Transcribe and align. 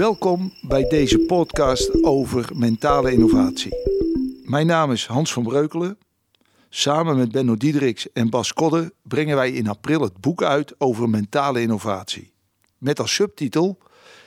Welkom 0.00 0.52
bij 0.60 0.88
deze 0.88 1.18
podcast 1.18 2.02
over 2.04 2.50
mentale 2.54 3.12
innovatie. 3.12 3.74
Mijn 4.44 4.66
naam 4.66 4.92
is 4.92 5.06
Hans 5.06 5.32
van 5.32 5.42
Breukelen. 5.42 5.98
Samen 6.68 7.16
met 7.16 7.32
Benno 7.32 7.56
Diederiks 7.56 8.12
en 8.12 8.30
Bas 8.30 8.52
Kodde 8.52 8.92
brengen 9.02 9.36
wij 9.36 9.50
in 9.50 9.68
april 9.68 10.00
het 10.00 10.20
boek 10.20 10.42
uit 10.42 10.74
over 10.78 11.08
mentale 11.08 11.60
innovatie. 11.60 12.32
Met 12.78 13.00
als 13.00 13.14
subtitel 13.14 13.78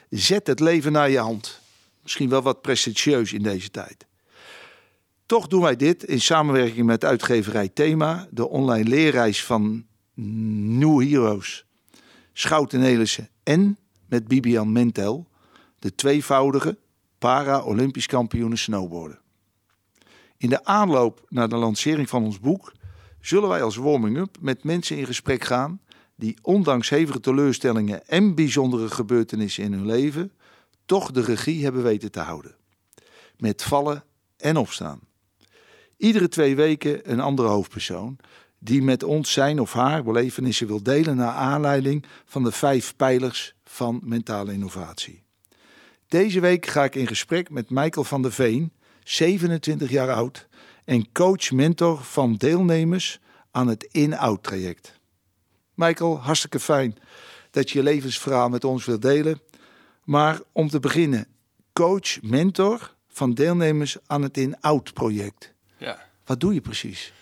Zet 0.10 0.48
het 0.48 0.60
leven 0.60 0.92
naar 0.92 1.10
je 1.10 1.20
hand. 1.20 1.62
Misschien 2.02 2.30
wel 2.30 2.42
wat 2.42 2.62
prestigieus 2.62 3.34
in 3.34 3.44
deze 3.44 3.70
tijd. 3.70 4.06
Toch 5.26 5.48
doen 5.48 5.62
wij 5.62 5.76
dit 5.76 6.04
in 6.04 6.22
samenwerking 6.22 6.86
met 6.86 7.06
uitgeverij 7.06 7.70
Thema, 7.70 8.28
de 8.32 8.50
online 8.50 8.90
leerreis 8.90 9.46
van 9.46 9.86
New 10.14 11.02
Heroes, 11.02 11.66
Schouten 12.34 12.80
Nelissen 12.80 13.30
en 13.44 13.78
met 14.06 14.28
Bibian 14.28 14.72
Mentel, 14.72 15.32
de 15.84 15.96
tweevoudige 15.96 16.78
para-Olympisch 17.18 18.06
kampioene 18.06 18.56
snowboarden. 18.56 19.20
In 20.38 20.50
de 20.50 20.66
aanloop 20.66 21.26
naar 21.30 21.50
de 21.50 21.56
lancering 21.56 22.10
van 22.10 22.24
ons 22.24 22.40
boek 22.40 22.74
zullen 23.22 23.50
wij 23.50 23.64
als 23.64 23.76
warming-up 23.76 24.38
met 24.40 24.64
mensen 24.64 24.98
in 24.98 25.06
gesprek 25.06 25.44
gaan 25.44 25.82
die 26.16 26.38
ondanks 26.42 26.90
hevige 26.90 27.20
teleurstellingen 27.20 28.08
en 28.08 28.36
bijzondere 28.36 28.90
gebeurtenissen 28.90 29.64
in 29.64 29.74
hun 29.74 29.86
leven 29.86 30.32
toch 30.86 31.12
de 31.12 31.22
regie 31.22 31.64
hebben 31.64 31.84
weten 31.84 32.12
te 32.12 32.20
houden. 32.20 32.56
Met 33.38 33.64
vallen 33.64 34.04
en 34.38 34.58
opstaan. 34.58 35.00
Iedere 35.98 36.28
twee 36.28 36.56
weken 36.56 37.12
een 37.12 37.20
andere 37.20 37.48
hoofdpersoon 37.48 38.18
die 38.60 38.82
met 38.82 39.04
ons 39.04 39.32
zijn 39.32 39.60
of 39.60 39.74
haar 39.74 40.04
belevenissen 40.04 40.68
wil 40.68 40.84
delen 40.84 41.16
naar 41.16 41.34
aanleiding 41.34 42.06
van 42.26 42.44
de 42.44 42.52
vijf 42.52 42.96
pijlers 42.96 43.56
van 43.64 44.00
mentale 44.04 44.54
innovatie. 44.54 45.23
Deze 46.14 46.40
week 46.40 46.66
ga 46.66 46.84
ik 46.84 46.96
in 46.96 47.08
gesprek 47.08 47.50
met 47.50 47.70
Michael 47.70 48.06
van 48.06 48.22
der 48.22 48.32
Veen, 48.32 48.72
27 49.04 49.90
jaar 49.90 50.12
oud 50.12 50.48
en 50.86 51.12
coach-mentor 51.12 52.04
van 52.04 52.36
deelnemers 52.36 53.20
aan 53.52 53.68
het 53.68 53.84
in-out 53.92 54.44
traject. 54.44 55.00
Michael, 55.74 56.20
hartstikke 56.20 56.60
fijn 56.60 56.98
dat 57.52 57.70
je 57.70 57.78
je 57.78 57.84
levensverhaal 57.84 58.50
met 58.50 58.64
ons 58.64 58.86
wilt 58.86 59.02
delen. 59.02 59.42
Maar 60.04 60.40
om 60.52 60.70
te 60.70 60.80
beginnen, 60.80 61.28
coach, 61.74 62.22
mentor 62.22 62.96
van 63.08 63.34
deelnemers 63.34 63.98
aan 64.06 64.22
het 64.22 64.38
in-out 64.38 64.94
project. 64.94 65.54
Ja. 65.78 66.06
Wat 66.26 66.40
doe 66.40 66.54
je 66.54 66.62
precies? 66.62 67.14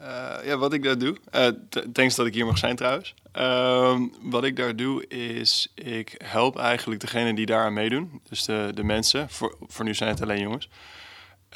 Uh, 0.00 0.34
ja, 0.44 0.56
wat 0.56 0.72
ik 0.72 0.82
daar 0.82 0.98
doe. 0.98 1.16
Uh, 1.34 1.48
thanks 1.92 2.14
dat 2.14 2.26
ik 2.26 2.34
hier 2.34 2.46
mag 2.46 2.58
zijn 2.58 2.76
trouwens. 2.76 3.14
Uh, 3.36 4.00
wat 4.22 4.44
ik 4.44 4.56
daar 4.56 4.76
doe 4.76 5.06
is, 5.06 5.72
ik 5.74 6.14
help 6.24 6.58
eigenlijk 6.58 7.00
degene 7.00 7.34
die 7.34 7.46
daaraan 7.46 7.72
meedoen. 7.72 8.20
Dus 8.28 8.44
de, 8.44 8.70
de 8.74 8.84
mensen, 8.84 9.30
voor, 9.30 9.56
voor 9.66 9.84
nu 9.84 9.94
zijn 9.94 10.10
het 10.10 10.22
alleen 10.22 10.40
jongens. 10.40 10.68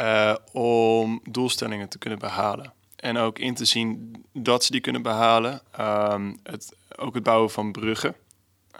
Uh, 0.00 0.34
om 0.52 1.20
doelstellingen 1.30 1.88
te 1.88 1.98
kunnen 1.98 2.18
behalen. 2.18 2.72
En 2.96 3.16
ook 3.16 3.38
in 3.38 3.54
te 3.54 3.64
zien 3.64 4.16
dat 4.32 4.64
ze 4.64 4.72
die 4.72 4.80
kunnen 4.80 5.02
behalen. 5.02 5.60
Um, 5.80 6.38
het, 6.42 6.76
ook 6.96 7.14
het 7.14 7.22
bouwen 7.22 7.50
van 7.50 7.72
bruggen. 7.72 8.14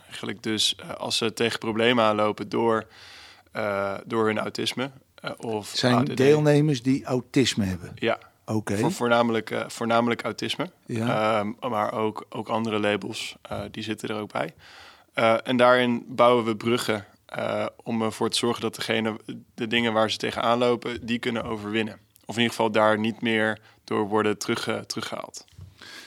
Eigenlijk 0.07 0.43
dus 0.43 0.77
als 0.99 1.17
ze 1.17 1.33
tegen 1.33 1.59
problemen 1.59 2.05
aanlopen 2.05 2.49
door, 2.49 2.87
door 4.05 4.27
hun 4.27 4.39
autisme. 4.39 4.91
of 5.37 5.69
zijn 5.75 5.95
ADD. 5.95 6.17
deelnemers 6.17 6.83
die 6.83 7.05
autisme 7.05 7.65
hebben? 7.65 7.93
Ja, 7.95 8.19
Oké. 8.45 8.77
Voor, 8.77 8.93
voornamelijk, 8.93 9.51
uh, 9.51 9.65
voornamelijk 9.69 10.23
autisme. 10.23 10.71
Ja. 10.87 11.43
Uh, 11.45 11.71
maar 11.71 11.93
ook, 11.93 12.27
ook 12.29 12.48
andere 12.48 12.79
labels, 12.79 13.37
uh, 13.53 13.61
die 13.71 13.83
zitten 13.83 14.09
er 14.09 14.21
ook 14.21 14.33
bij. 14.33 14.55
en 15.45 15.57
daarin 15.57 16.05
bouwen 16.09 16.45
we 16.45 16.57
bruggen 16.57 17.07
om 17.83 18.03
ervoor 18.03 18.31
te 18.31 18.37
zorgen 18.37 18.63
dat 18.63 18.75
degene, 18.75 19.20
de 19.55 19.67
dingen 19.67 19.93
waar 19.93 20.11
ze 20.11 20.17
tegenaan 20.17 20.59
lopen, 20.59 21.07
die 21.07 21.19
kunnen 21.19 21.45
overwinnen. 21.45 21.98
Of 22.25 22.35
in 22.35 22.43
ieder 22.43 22.57
geval 22.57 22.70
daar 22.70 22.98
niet 22.98 23.20
meer 23.20 23.59
door 23.85 24.08
worden 24.08 24.39
terug, 24.39 24.86
teruggehaald. 24.86 25.45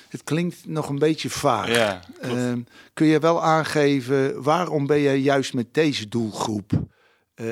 Het 0.10 0.24
klinkt 0.24 0.68
nog 0.68 0.90
een 0.90 1.00
beetje 1.00 1.30
vaag. 1.30 1.76
Ja, 1.76 2.00
ehm, 2.22 2.60
kun 2.94 3.08
je 3.08 3.20
wel 3.20 3.44
aangeven 3.44 4.44
waarom 4.44 4.88
ben 4.88 4.98
je 4.98 5.22
juist 5.22 5.54
met 5.54 5.74
deze 5.74 6.08
doelgroep 6.08 6.72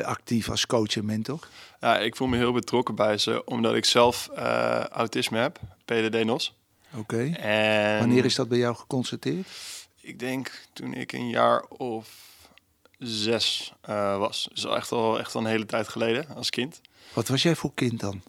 actief 0.03 0.49
als 0.49 0.65
coach 0.65 0.95
en 0.95 1.05
mentor? 1.05 1.47
Ja, 1.79 1.99
ik 1.99 2.15
voel 2.15 2.27
me 2.27 2.37
heel 2.37 2.51
betrokken 2.51 2.95
bij 2.95 3.17
ze, 3.17 3.45
omdat 3.45 3.75
ik 3.75 3.85
zelf 3.85 4.29
uh, 4.35 4.79
autisme 4.79 5.37
heb, 5.37 5.59
PDD-NOS. 5.85 6.55
Oké. 6.91 6.99
Okay. 6.99 7.33
En 7.33 7.99
Wanneer 7.99 8.25
is 8.25 8.35
dat 8.35 8.47
bij 8.47 8.57
jou 8.57 8.75
geconstateerd? 8.75 9.47
Ik 10.01 10.19
denk 10.19 10.51
toen 10.73 10.93
ik 10.93 11.11
een 11.11 11.29
jaar 11.29 11.63
of 11.63 12.09
zes 12.99 13.73
uh, 13.89 14.17
was. 14.17 14.49
Dus 14.53 14.65
echt 14.65 14.91
al, 14.91 15.19
echt 15.19 15.35
al 15.35 15.41
een 15.41 15.47
hele 15.47 15.65
tijd 15.65 15.87
geleden, 15.87 16.27
als 16.35 16.49
kind. 16.49 16.81
Wat 17.13 17.27
was 17.27 17.43
jij 17.43 17.55
voor 17.55 17.71
kind 17.73 17.99
dan? 17.99 18.21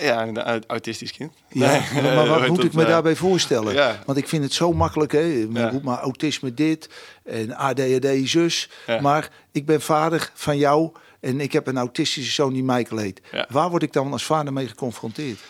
Ja, 0.00 0.26
een 0.26 0.64
autistisch 0.66 1.12
kind. 1.12 1.32
Ja, 1.48 1.82
nee, 1.94 2.02
maar 2.02 2.26
wat 2.26 2.48
moet 2.52 2.64
ik 2.64 2.72
me 2.72 2.84
daarbij 2.84 3.16
voorstellen? 3.16 3.74
Ja. 3.74 4.02
Want 4.06 4.18
ik 4.18 4.28
vind 4.28 4.42
het 4.42 4.52
zo 4.52 4.72
makkelijk, 4.72 5.12
hè? 5.12 5.46
Ja. 5.52 5.80
Maar 5.82 5.98
autisme 5.98 6.54
dit 6.54 6.88
en 7.24 7.54
ADHD 7.54 8.06
zus. 8.24 8.70
Ja. 8.86 9.00
Maar 9.00 9.30
ik 9.52 9.66
ben 9.66 9.80
vader 9.80 10.30
van 10.34 10.58
jou 10.58 10.92
en 11.20 11.40
ik 11.40 11.52
heb 11.52 11.66
een 11.66 11.76
autistische 11.76 12.32
zoon 12.32 12.52
die 12.52 12.64
Michael 12.64 13.00
heet. 13.00 13.20
Waar 13.48 13.70
word 13.70 13.82
ik 13.82 13.92
dan 13.92 14.12
als 14.12 14.24
vader 14.24 14.52
mee 14.52 14.68
geconfronteerd? 14.68 15.40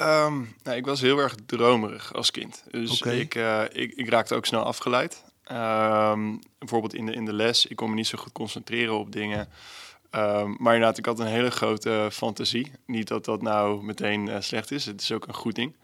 Um, 0.00 0.54
nou, 0.62 0.76
ik 0.76 0.86
was 0.86 1.00
heel 1.00 1.18
erg 1.18 1.34
dromerig 1.46 2.14
als 2.14 2.30
kind. 2.30 2.62
Dus 2.70 3.00
okay. 3.00 3.18
ik, 3.18 3.34
uh, 3.34 3.62
ik, 3.72 3.92
ik, 3.94 4.08
raakte 4.08 4.34
ook 4.34 4.46
snel 4.46 4.62
afgeleid. 4.62 5.24
Um, 5.52 6.38
bijvoorbeeld 6.58 6.94
in 6.94 7.06
de, 7.06 7.12
in 7.12 7.24
de 7.24 7.32
les. 7.32 7.66
Ik 7.66 7.76
kon 7.76 7.88
me 7.88 7.94
niet 7.94 8.06
zo 8.06 8.18
goed 8.18 8.32
concentreren 8.32 8.98
op 8.98 9.12
dingen. 9.12 9.48
Um, 10.14 10.56
maar 10.58 10.74
inderdaad, 10.74 10.98
ik 10.98 11.06
had 11.06 11.18
een 11.18 11.26
hele 11.26 11.50
grote 11.50 12.08
fantasie. 12.12 12.72
Niet 12.86 13.08
dat 13.08 13.24
dat 13.24 13.42
nou 13.42 13.84
meteen 13.84 14.26
uh, 14.26 14.36
slecht 14.40 14.70
is. 14.70 14.86
Het 14.86 15.00
is 15.00 15.12
ook 15.12 15.26
een 15.26 15.34
goed 15.34 15.54
ding. 15.54 15.76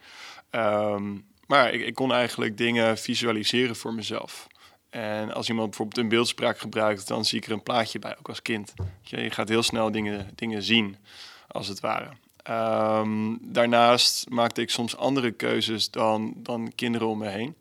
maar 1.47 1.73
ik, 1.73 1.87
ik 1.87 1.95
kon 1.95 2.13
eigenlijk 2.13 2.57
dingen 2.57 2.99
visualiseren 2.99 3.77
voor 3.77 3.95
mezelf. 3.95 4.47
En 4.91 5.35
als 5.35 5.49
iemand 5.49 5.69
bijvoorbeeld 5.69 5.99
een 5.99 6.09
beeldspraak 6.09 6.59
gebruikt, 6.59 7.09
dan 7.09 7.25
zie 7.25 7.39
ik 7.39 7.47
er 7.47 7.53
een 7.53 7.63
plaatje 7.63 7.99
bij, 7.99 8.17
ook 8.19 8.29
als 8.29 8.43
kind. 8.43 8.75
Je 9.03 9.31
gaat 9.31 9.49
heel 9.49 9.63
snel 9.63 9.91
dingen, 9.91 10.31
dingen 10.35 10.63
zien, 10.63 10.97
als 11.49 11.69
het 11.69 11.81
ware. 11.81 12.11
Um, 12.51 13.39
daarnaast 13.43 14.31
maakte 14.31 14.61
ik 14.61 14.71
soms 14.71 14.97
andere 14.97 15.31
keuzes 15.31 15.91
dan, 15.91 16.33
dan 16.37 16.73
kinderen 16.75 17.09
om 17.09 17.19
me 17.19 17.29
heen. 17.29 17.55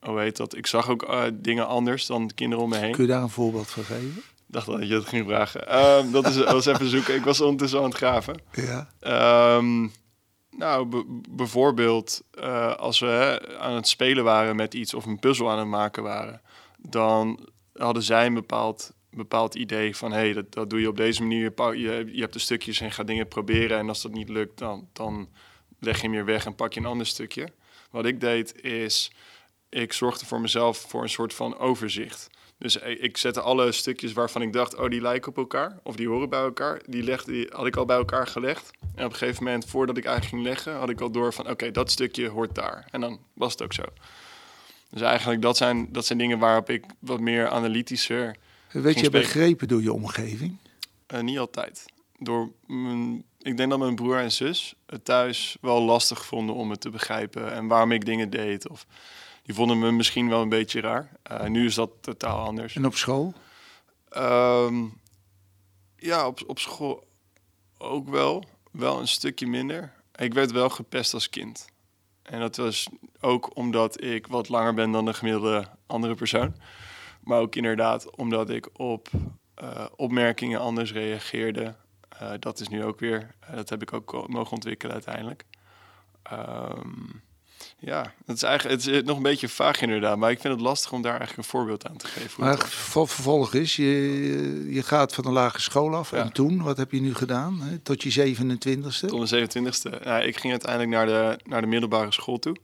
Hoe 0.00 0.20
heet 0.20 0.36
dat? 0.36 0.56
Ik 0.56 0.66
zag 0.66 0.88
ook 0.88 1.02
uh, 1.02 1.22
dingen 1.32 1.66
anders 1.66 2.06
dan 2.06 2.30
kinderen 2.34 2.64
om 2.64 2.70
me 2.70 2.76
heen. 2.76 2.92
Kun 2.92 3.04
je 3.04 3.10
daar 3.10 3.22
een 3.22 3.28
voorbeeld 3.28 3.70
van 3.70 3.84
geven? 3.84 4.22
Dacht 4.50 4.66
dat 4.66 4.88
je 4.88 4.94
het 4.94 5.08
ging 5.08 5.26
vragen. 5.26 5.78
Um, 5.78 6.12
dat 6.12 6.26
is, 6.26 6.36
was 6.36 6.66
even 6.66 6.88
zoeken. 6.88 7.14
Ik 7.14 7.24
was 7.24 7.40
ondertussen 7.40 7.78
aan 7.78 7.84
het 7.84 7.94
graven. 7.94 8.40
Ja. 8.52 8.88
Nou, 10.50 11.04
bijvoorbeeld 11.30 12.22
uh, 12.38 12.74
als 12.74 12.98
we 12.98 13.06
hè, 13.06 13.58
aan 13.58 13.74
het 13.74 13.88
spelen 13.88 14.24
waren 14.24 14.56
met 14.56 14.74
iets 14.74 14.94
of 14.94 15.06
een 15.06 15.18
puzzel 15.18 15.50
aan 15.50 15.58
het 15.58 15.68
maken 15.68 16.02
waren, 16.02 16.40
dan 16.78 17.48
hadden 17.72 18.02
zij 18.02 18.26
een 18.26 18.34
bepaald, 18.34 18.92
bepaald 19.10 19.54
idee 19.54 19.96
van 19.96 20.12
hé, 20.12 20.18
hey, 20.18 20.32
dat, 20.32 20.52
dat 20.52 20.70
doe 20.70 20.80
je 20.80 20.88
op 20.88 20.96
deze 20.96 21.22
manier. 21.22 21.52
Je, 21.56 22.08
je 22.12 22.20
hebt 22.20 22.32
de 22.32 22.38
stukjes 22.38 22.80
en 22.80 22.92
gaat 22.92 23.06
dingen 23.06 23.28
proberen. 23.28 23.78
En 23.78 23.88
als 23.88 24.02
dat 24.02 24.12
niet 24.12 24.28
lukt, 24.28 24.58
dan, 24.58 24.88
dan 24.92 25.28
leg 25.78 25.96
je 25.96 26.02
hem 26.02 26.10
weer 26.10 26.24
weg 26.24 26.46
en 26.46 26.54
pak 26.54 26.72
je 26.72 26.80
een 26.80 26.86
ander 26.86 27.06
stukje. 27.06 27.52
Wat 27.90 28.04
ik 28.04 28.20
deed 28.20 28.62
is, 28.62 29.12
ik 29.68 29.92
zorgde 29.92 30.26
voor 30.26 30.40
mezelf 30.40 30.78
voor 30.78 31.02
een 31.02 31.08
soort 31.08 31.34
van 31.34 31.58
overzicht. 31.58 32.30
Dus 32.58 32.76
ik 32.76 33.16
zette 33.16 33.40
alle 33.40 33.72
stukjes 33.72 34.12
waarvan 34.12 34.42
ik 34.42 34.52
dacht, 34.52 34.74
oh, 34.74 34.88
die 34.88 35.00
lijken 35.00 35.30
op 35.30 35.36
elkaar. 35.36 35.78
Of 35.82 35.96
die 35.96 36.08
horen 36.08 36.28
bij 36.28 36.40
elkaar. 36.40 36.80
Die, 36.86 37.02
legde, 37.02 37.32
die 37.32 37.48
had 37.50 37.66
ik 37.66 37.76
al 37.76 37.84
bij 37.84 37.96
elkaar 37.96 38.26
gelegd. 38.26 38.70
En 38.94 39.04
op 39.04 39.10
een 39.10 39.16
gegeven 39.16 39.44
moment, 39.44 39.64
voordat 39.64 39.96
ik 39.96 40.04
eigenlijk 40.04 40.34
ging 40.34 40.54
leggen, 40.54 40.74
had 40.74 40.90
ik 40.90 41.00
al 41.00 41.10
door 41.10 41.32
van, 41.32 41.50
oké, 41.50 41.70
dat 41.70 41.90
stukje 41.90 42.28
hoort 42.28 42.54
daar. 42.54 42.88
En 42.90 43.00
dan 43.00 43.20
was 43.32 43.52
het 43.52 43.62
ook 43.62 43.72
zo. 43.72 43.82
Dus 44.90 45.00
eigenlijk, 45.00 45.42
dat 45.42 45.56
zijn, 45.56 45.92
dat 45.92 46.06
zijn 46.06 46.18
dingen 46.18 46.38
waarop 46.38 46.70
ik 46.70 46.84
wat 46.98 47.20
meer 47.20 47.48
analytischer. 47.48 48.36
Weet 48.72 49.00
je 49.00 49.10
begrepen 49.10 49.68
door 49.68 49.82
je 49.82 49.92
omgeving? 49.92 50.56
Uh, 51.14 51.20
niet 51.20 51.38
altijd. 51.38 51.84
Door 52.18 52.50
mijn, 52.66 53.24
ik 53.38 53.56
denk 53.56 53.70
dat 53.70 53.78
mijn 53.78 53.94
broer 53.94 54.18
en 54.18 54.32
zus 54.32 54.74
het 54.86 55.04
thuis 55.04 55.56
wel 55.60 55.82
lastig 55.82 56.24
vonden 56.24 56.54
om 56.54 56.70
het 56.70 56.80
te 56.80 56.90
begrijpen 56.90 57.52
en 57.52 57.66
waarom 57.66 57.92
ik 57.92 58.04
dingen 58.04 58.30
deed. 58.30 58.68
Of 58.68 58.86
die 59.48 59.56
vonden 59.56 59.78
me 59.78 59.92
misschien 59.92 60.28
wel 60.28 60.42
een 60.42 60.48
beetje 60.48 60.80
raar. 60.80 61.12
Uh, 61.32 61.44
nu 61.44 61.66
is 61.66 61.74
dat 61.74 61.90
totaal 62.00 62.46
anders. 62.46 62.76
En 62.76 62.86
op 62.86 62.94
school? 62.94 63.34
Um, 64.16 65.00
ja, 65.96 66.26
op, 66.26 66.40
op 66.46 66.58
school 66.58 67.08
ook 67.78 68.08
wel. 68.08 68.44
Wel 68.70 69.00
een 69.00 69.08
stukje 69.08 69.46
minder. 69.46 69.92
Ik 70.14 70.34
werd 70.34 70.52
wel 70.52 70.68
gepest 70.68 71.14
als 71.14 71.30
kind. 71.30 71.68
En 72.22 72.40
dat 72.40 72.56
was 72.56 72.88
ook 73.20 73.56
omdat 73.56 74.04
ik 74.04 74.26
wat 74.26 74.48
langer 74.48 74.74
ben 74.74 74.90
dan 74.90 75.04
de 75.04 75.14
gemiddelde 75.14 75.68
andere 75.86 76.14
persoon. 76.14 76.56
Maar 77.20 77.40
ook 77.40 77.54
inderdaad 77.54 78.16
omdat 78.16 78.50
ik 78.50 78.68
op 78.78 79.08
uh, 79.62 79.86
opmerkingen 79.96 80.60
anders 80.60 80.92
reageerde. 80.92 81.74
Uh, 82.22 82.32
dat 82.38 82.60
is 82.60 82.68
nu 82.68 82.84
ook 82.84 82.98
weer, 82.98 83.34
dat 83.54 83.68
heb 83.68 83.82
ik 83.82 83.92
ook 83.92 84.28
mogen 84.28 84.52
ontwikkelen 84.52 84.94
uiteindelijk. 84.94 85.44
Um, 86.32 87.26
Ja, 87.80 88.12
het 88.26 88.36
is 88.36 88.42
eigenlijk 88.42 88.82
het 88.82 88.94
is 88.94 89.02
nog 89.02 89.16
een 89.16 89.22
beetje 89.22 89.48
vaag 89.48 89.80
inderdaad, 89.80 90.16
maar 90.16 90.30
ik 90.30 90.40
vind 90.40 90.54
het 90.54 90.62
lastig 90.62 90.92
om 90.92 91.02
daar 91.02 91.16
eigenlijk 91.16 91.38
een 91.38 91.58
voorbeeld 91.58 91.88
aan 91.88 91.96
te 91.96 92.06
geven. 92.06 92.44
Maar 92.44 92.58
vervolg 92.68 93.54
is, 93.54 93.76
je, 93.76 94.72
je 94.72 94.82
gaat 94.82 95.14
van 95.14 95.24
de 95.24 95.30
lagere 95.30 95.62
school 95.62 95.94
af 95.94 96.12
en 96.12 96.32
toen, 96.32 96.62
wat 96.62 96.76
heb 96.76 96.92
je 96.92 97.00
nu 97.00 97.14
gedaan? 97.14 97.60
Hè? 97.60 97.78
Tot 97.78 98.02
je 98.02 98.36
27ste? 98.36 99.06
Tot 99.06 99.30
mijn 99.30 99.48
27ste. 99.48 100.04
Nou, 100.04 100.22
ik 100.22 100.36
ging 100.36 100.52
uiteindelijk 100.52 100.90
naar 100.90 101.06
de, 101.06 101.38
naar 101.44 101.60
de 101.60 101.66
middelbare 101.66 102.12
school 102.12 102.38
toe, 102.38 102.56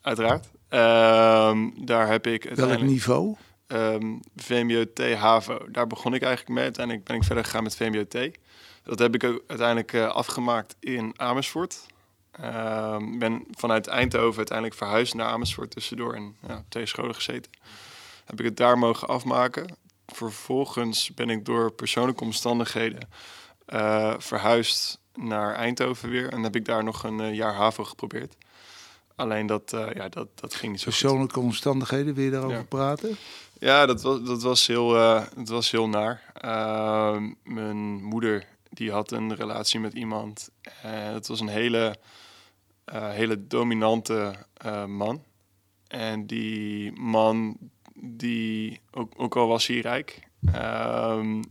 uiteraard. 0.00 0.48
Ehm, 0.68 1.68
daar 1.76 2.08
heb 2.08 2.26
ik 2.26 2.50
Welk 2.54 2.82
niveau? 2.82 3.36
Um, 3.66 4.20
VMBO-T, 4.36 5.14
HAVO. 5.14 5.58
Daar 5.70 5.86
begon 5.86 6.14
ik 6.14 6.22
eigenlijk 6.22 6.54
mee. 6.54 6.64
Uiteindelijk 6.64 7.06
ben 7.06 7.16
ik 7.16 7.24
verder 7.24 7.44
gegaan 7.44 7.62
met 7.62 7.76
VMBO-T. 7.76 8.38
Dat 8.82 8.98
heb 8.98 9.14
ik 9.14 9.24
ook 9.24 9.42
uiteindelijk 9.46 9.92
uh, 9.92 10.08
afgemaakt 10.08 10.76
in 10.80 11.12
Amersfoort. 11.16 11.86
Um, 12.44 13.18
ben 13.18 13.44
vanuit 13.50 13.86
Eindhoven 13.86 14.36
uiteindelijk 14.36 14.76
verhuisd 14.76 15.14
naar 15.14 15.26
Amersfoort 15.26 15.70
tussendoor 15.70 16.14
en 16.14 16.36
ja, 16.46 16.64
twee 16.68 16.86
scholen 16.86 17.14
gezeten. 17.14 17.52
Heb 18.24 18.38
ik 18.38 18.44
het 18.44 18.56
daar 18.56 18.78
mogen 18.78 19.08
afmaken. 19.08 19.76
Vervolgens 20.06 21.14
ben 21.14 21.30
ik 21.30 21.44
door 21.44 21.72
persoonlijke 21.72 22.24
omstandigheden 22.24 23.08
uh, 23.68 24.14
verhuisd 24.18 24.98
naar 25.14 25.54
Eindhoven 25.54 26.10
weer. 26.10 26.32
En 26.32 26.42
heb 26.42 26.56
ik 26.56 26.64
daar 26.64 26.84
nog 26.84 27.02
een 27.02 27.20
uh, 27.20 27.34
jaar 27.34 27.54
HAVO 27.54 27.84
geprobeerd. 27.84 28.36
Alleen 29.16 29.46
dat, 29.46 29.72
uh, 29.74 29.92
ja, 29.94 30.08
dat, 30.08 30.28
dat 30.34 30.54
ging 30.54 30.72
niet 30.72 30.80
zo 30.80 30.90
Persoonlijke 30.90 31.40
omstandigheden, 31.40 32.14
wil 32.14 32.24
je 32.24 32.30
daarover 32.30 32.64
praten? 32.64 33.16
Ja, 33.58 33.86
dat 33.86 34.02
was, 34.02 34.22
dat 34.22 34.42
was, 34.42 34.66
heel, 34.66 34.88
dat 35.36 35.48
was 35.48 35.70
heel 35.70 35.88
naar. 35.88 36.32
Uh, 36.44 37.16
mijn 37.42 38.02
moeder 38.02 38.46
die 38.70 38.90
had 38.90 39.10
een 39.10 39.34
relatie 39.34 39.80
met 39.80 39.92
iemand. 39.92 40.50
En 40.82 41.14
het 41.14 41.26
was 41.26 41.40
een 41.40 41.48
hele, 41.48 41.96
hele 42.92 43.46
dominante 43.46 44.46
man. 44.86 45.24
En 45.86 46.26
die 46.26 46.92
man, 46.92 47.56
die, 47.94 48.80
ook, 48.90 49.12
ook 49.16 49.36
al 49.36 49.48
was 49.48 49.66
hij 49.66 49.80
rijk, 49.80 50.28
ehm, 50.52 51.42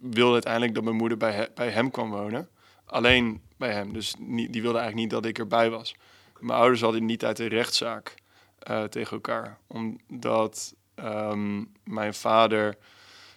wilde 0.00 0.32
uiteindelijk 0.32 0.74
dat 0.74 0.84
mijn 0.84 0.96
moeder 0.96 1.18
bij, 1.18 1.50
bij 1.54 1.70
hem 1.70 1.90
kwam 1.90 2.10
wonen. 2.10 2.48
Alleen 2.84 3.40
bij 3.56 3.72
hem. 3.72 3.92
Dus 3.92 4.14
niet, 4.18 4.52
die 4.52 4.62
wilde 4.62 4.78
eigenlijk 4.78 5.12
niet 5.12 5.22
dat 5.22 5.30
ik 5.30 5.38
erbij 5.38 5.70
was. 5.70 5.94
Mijn 6.40 6.58
ouders 6.58 6.80
hadden 6.80 7.04
niet 7.04 7.24
uit 7.24 7.36
de 7.36 7.46
rechtszaak 7.46 8.14
tegen 8.88 9.12
elkaar. 9.12 9.58
Omdat 9.66 10.74
um, 10.94 11.72
mijn 11.84 12.14
vader 12.14 12.76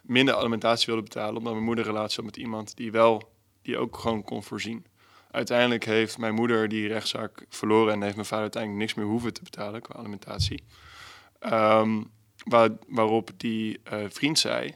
minder 0.06 0.36
alimentatie 0.36 0.86
wilde 0.86 1.02
betalen. 1.02 1.38
Omdat 1.38 1.54
mijn 1.54 1.66
moeder 1.66 1.86
relatie 1.86 2.16
had 2.16 2.26
met 2.26 2.38
iemand 2.38 2.78
die 2.78 2.92
wel, 2.92 3.32
die 3.62 3.78
ook 3.78 3.98
gewoon 3.98 4.24
kon 4.24 4.44
voorzien. 4.44 4.86
Uiteindelijk 5.32 5.86
heeft 5.86 6.18
mijn 6.18 6.34
moeder 6.34 6.70
die 6.70 6.88
rechtszaak 6.88 7.46
verloren 7.50 7.94
en 7.94 8.02
heeft 8.02 8.16
mijn 8.16 8.28
vader 8.28 8.44
uiteindelijk 8.44 8.82
niks 8.82 8.94
meer 8.94 9.06
hoeven 9.06 9.34
te 9.34 9.44
betalen 9.44 9.82
qua 9.82 9.96
alimentatie. 9.96 10.64
Um, 11.40 12.12
waar, 12.44 12.70
waarop 12.88 13.30
die 13.38 13.80
uh, 13.94 14.06
vriend 14.10 14.40
zei: 14.40 14.76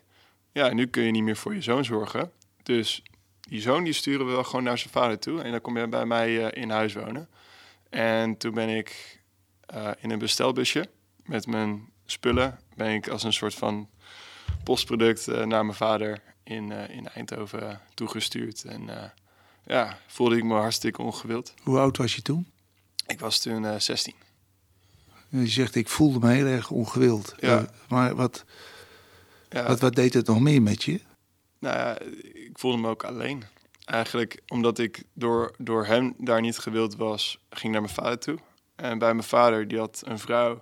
Ja, 0.52 0.74
nu 0.74 0.88
kun 0.88 1.04
je 1.04 1.12
niet 1.12 1.24
meer 1.24 1.38
voor 1.38 1.54
je 1.54 1.62
zoon 1.62 1.86
zorgen. 1.86 2.32
Dus 2.64 3.04
die 3.40 3.62
zoon 3.62 3.84
die 3.84 3.94
sturen 3.94 4.26
we 4.26 4.32
wel 4.32 4.44
gewoon 4.44 4.64
naar 4.64 4.78
zijn 4.78 4.94
vader 4.94 5.20
toe. 5.20 5.42
En 5.42 5.52
dan 5.52 5.62
kom 5.62 5.78
je 5.78 5.88
bij 5.88 6.06
mij 6.06 6.30
uh, 6.30 6.64
in 6.64 6.70
huis 6.70 6.94
wonen. 6.94 7.30
En 7.90 8.38
toen 8.38 8.54
ben 8.54 8.70
ik 8.70 9.20
uh, 9.76 9.90
in 10.00 10.10
een 10.10 10.20
bestelbusje 10.20 10.90
met 11.24 11.48
mijn 11.48 11.90
spullen... 12.06 12.60
ben 12.76 12.94
ik 12.94 13.08
als 13.08 13.24
een 13.24 13.34
soort 13.34 13.56
van 13.56 13.90
postproduct 14.70 15.28
uh, 15.28 15.46
naar 15.46 15.66
mijn 15.66 15.78
vader 15.78 16.22
in, 16.44 16.70
uh, 16.70 16.90
in 16.90 17.08
Eindhoven 17.08 17.82
toegestuurd. 17.94 18.64
En 18.64 19.14
ja, 19.66 19.98
voelde 20.08 20.38
ik 20.38 20.44
me 20.44 20.54
hartstikke 20.54 21.02
ongewild. 21.02 21.54
Hoe 21.64 21.80
oud 21.80 21.98
was 21.98 22.16
je 22.16 22.22
toen? 22.22 22.48
Ik 23.08 23.20
was 23.20 23.40
toen 23.40 23.82
16. 23.82 24.14
Je 25.30 25.48
zegt, 25.48 25.76
ik 25.76 25.88
voelde 25.88 26.20
me 26.20 26.34
heel 26.34 26.46
erg 26.46 26.72
ongewild. 26.72 27.36
Ja. 27.40 27.70
maar 27.88 28.16
wat, 28.16 28.46
ja. 29.50 29.68
wat, 29.68 29.80
wat 29.80 29.96
deed 29.96 30.14
het 30.14 30.28
nog 30.28 30.40
meer 30.40 30.62
met 30.62 30.84
je? 30.84 31.02
Nou 31.60 31.78
ja, 31.78 32.00
ik 32.34 32.60
voelde 32.60 32.78
me 32.78 32.88
ook 32.88 33.04
alleen 33.04 33.44
eigenlijk 33.86 34.42
omdat 34.48 34.80
ik 34.80 35.04
door, 35.14 35.54
door 35.58 35.86
hem 35.86 36.14
daar 36.18 36.42
niet 36.42 36.58
gewild 36.58 36.96
was, 36.96 37.40
ging 37.50 37.72
naar 37.72 37.82
mijn 37.82 37.94
vader 37.94 38.20
toe. 38.20 38.38
En 38.76 38.98
bij 38.98 39.14
mijn 39.14 39.28
vader, 39.28 39.68
die 39.68 39.78
had 39.78 40.02
een 40.06 40.20
vrouw 40.20 40.60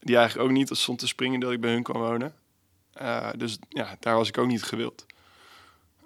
die 0.00 0.16
eigenlijk 0.16 0.48
ook 0.48 0.56
niet 0.56 0.70
stond 0.72 0.98
te 0.98 1.06
springen 1.06 1.40
dat 1.40 1.52
ik 1.52 1.60
bij 1.60 1.72
hun 1.72 1.82
kwam 1.82 2.00
wonen. 2.00 2.34
Uh, 3.02 3.28
dus 3.36 3.58
ja, 3.68 3.96
daar 4.00 4.14
was 4.14 4.28
ik 4.28 4.38
ook 4.38 4.46
niet 4.46 4.62
gewild. 4.62 5.06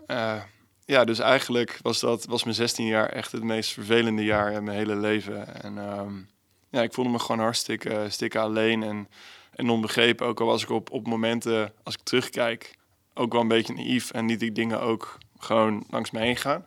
Uh, 0.06 0.42
ja, 0.84 1.04
dus 1.04 1.18
eigenlijk 1.18 1.78
was 1.82 2.00
dat 2.00 2.24
was 2.24 2.44
mijn 2.44 2.56
16 2.56 2.86
jaar 2.86 3.08
echt 3.08 3.32
het 3.32 3.42
meest 3.42 3.72
vervelende 3.72 4.24
jaar 4.24 4.52
in 4.52 4.64
mijn 4.64 4.76
hele 4.76 4.96
leven. 4.96 5.62
En 5.62 5.78
um, 5.78 6.28
ja, 6.70 6.82
ik 6.82 6.92
voelde 6.92 7.10
me 7.10 7.18
gewoon 7.18 7.40
hartstikke, 7.40 7.94
hartstikke 7.94 8.38
alleen 8.38 8.82
en, 8.82 9.08
en 9.54 9.70
onbegrepen. 9.70 10.26
Ook 10.26 10.40
al 10.40 10.46
was 10.46 10.62
ik 10.62 10.70
op, 10.70 10.90
op 10.90 11.06
momenten, 11.06 11.72
als 11.82 11.94
ik 11.94 12.00
terugkijk, 12.02 12.78
ook 13.14 13.32
wel 13.32 13.40
een 13.40 13.48
beetje 13.48 13.74
naïef 13.74 14.10
en 14.10 14.24
niet 14.24 14.42
ik 14.42 14.54
dingen 14.54 14.80
ook 14.80 15.18
gewoon 15.38 15.84
langs 15.90 16.10
me 16.10 16.20
heen 16.20 16.36
gaan. 16.36 16.66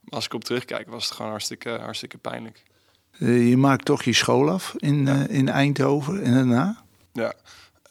Maar 0.00 0.14
als 0.14 0.24
ik 0.24 0.34
op 0.34 0.44
terugkijk, 0.44 0.88
was 0.88 1.04
het 1.04 1.14
gewoon 1.14 1.30
hartstikke, 1.30 1.70
hartstikke 1.70 2.18
pijnlijk. 2.18 2.62
Uh, 3.18 3.48
je 3.48 3.56
maakt 3.56 3.84
toch 3.84 4.02
je 4.02 4.12
school 4.12 4.50
af 4.50 4.74
in, 4.76 5.06
ja. 5.06 5.26
in 5.28 5.48
Eindhoven 5.48 6.22
en 6.22 6.32
daarna? 6.32 6.82
Ja, 7.12 7.34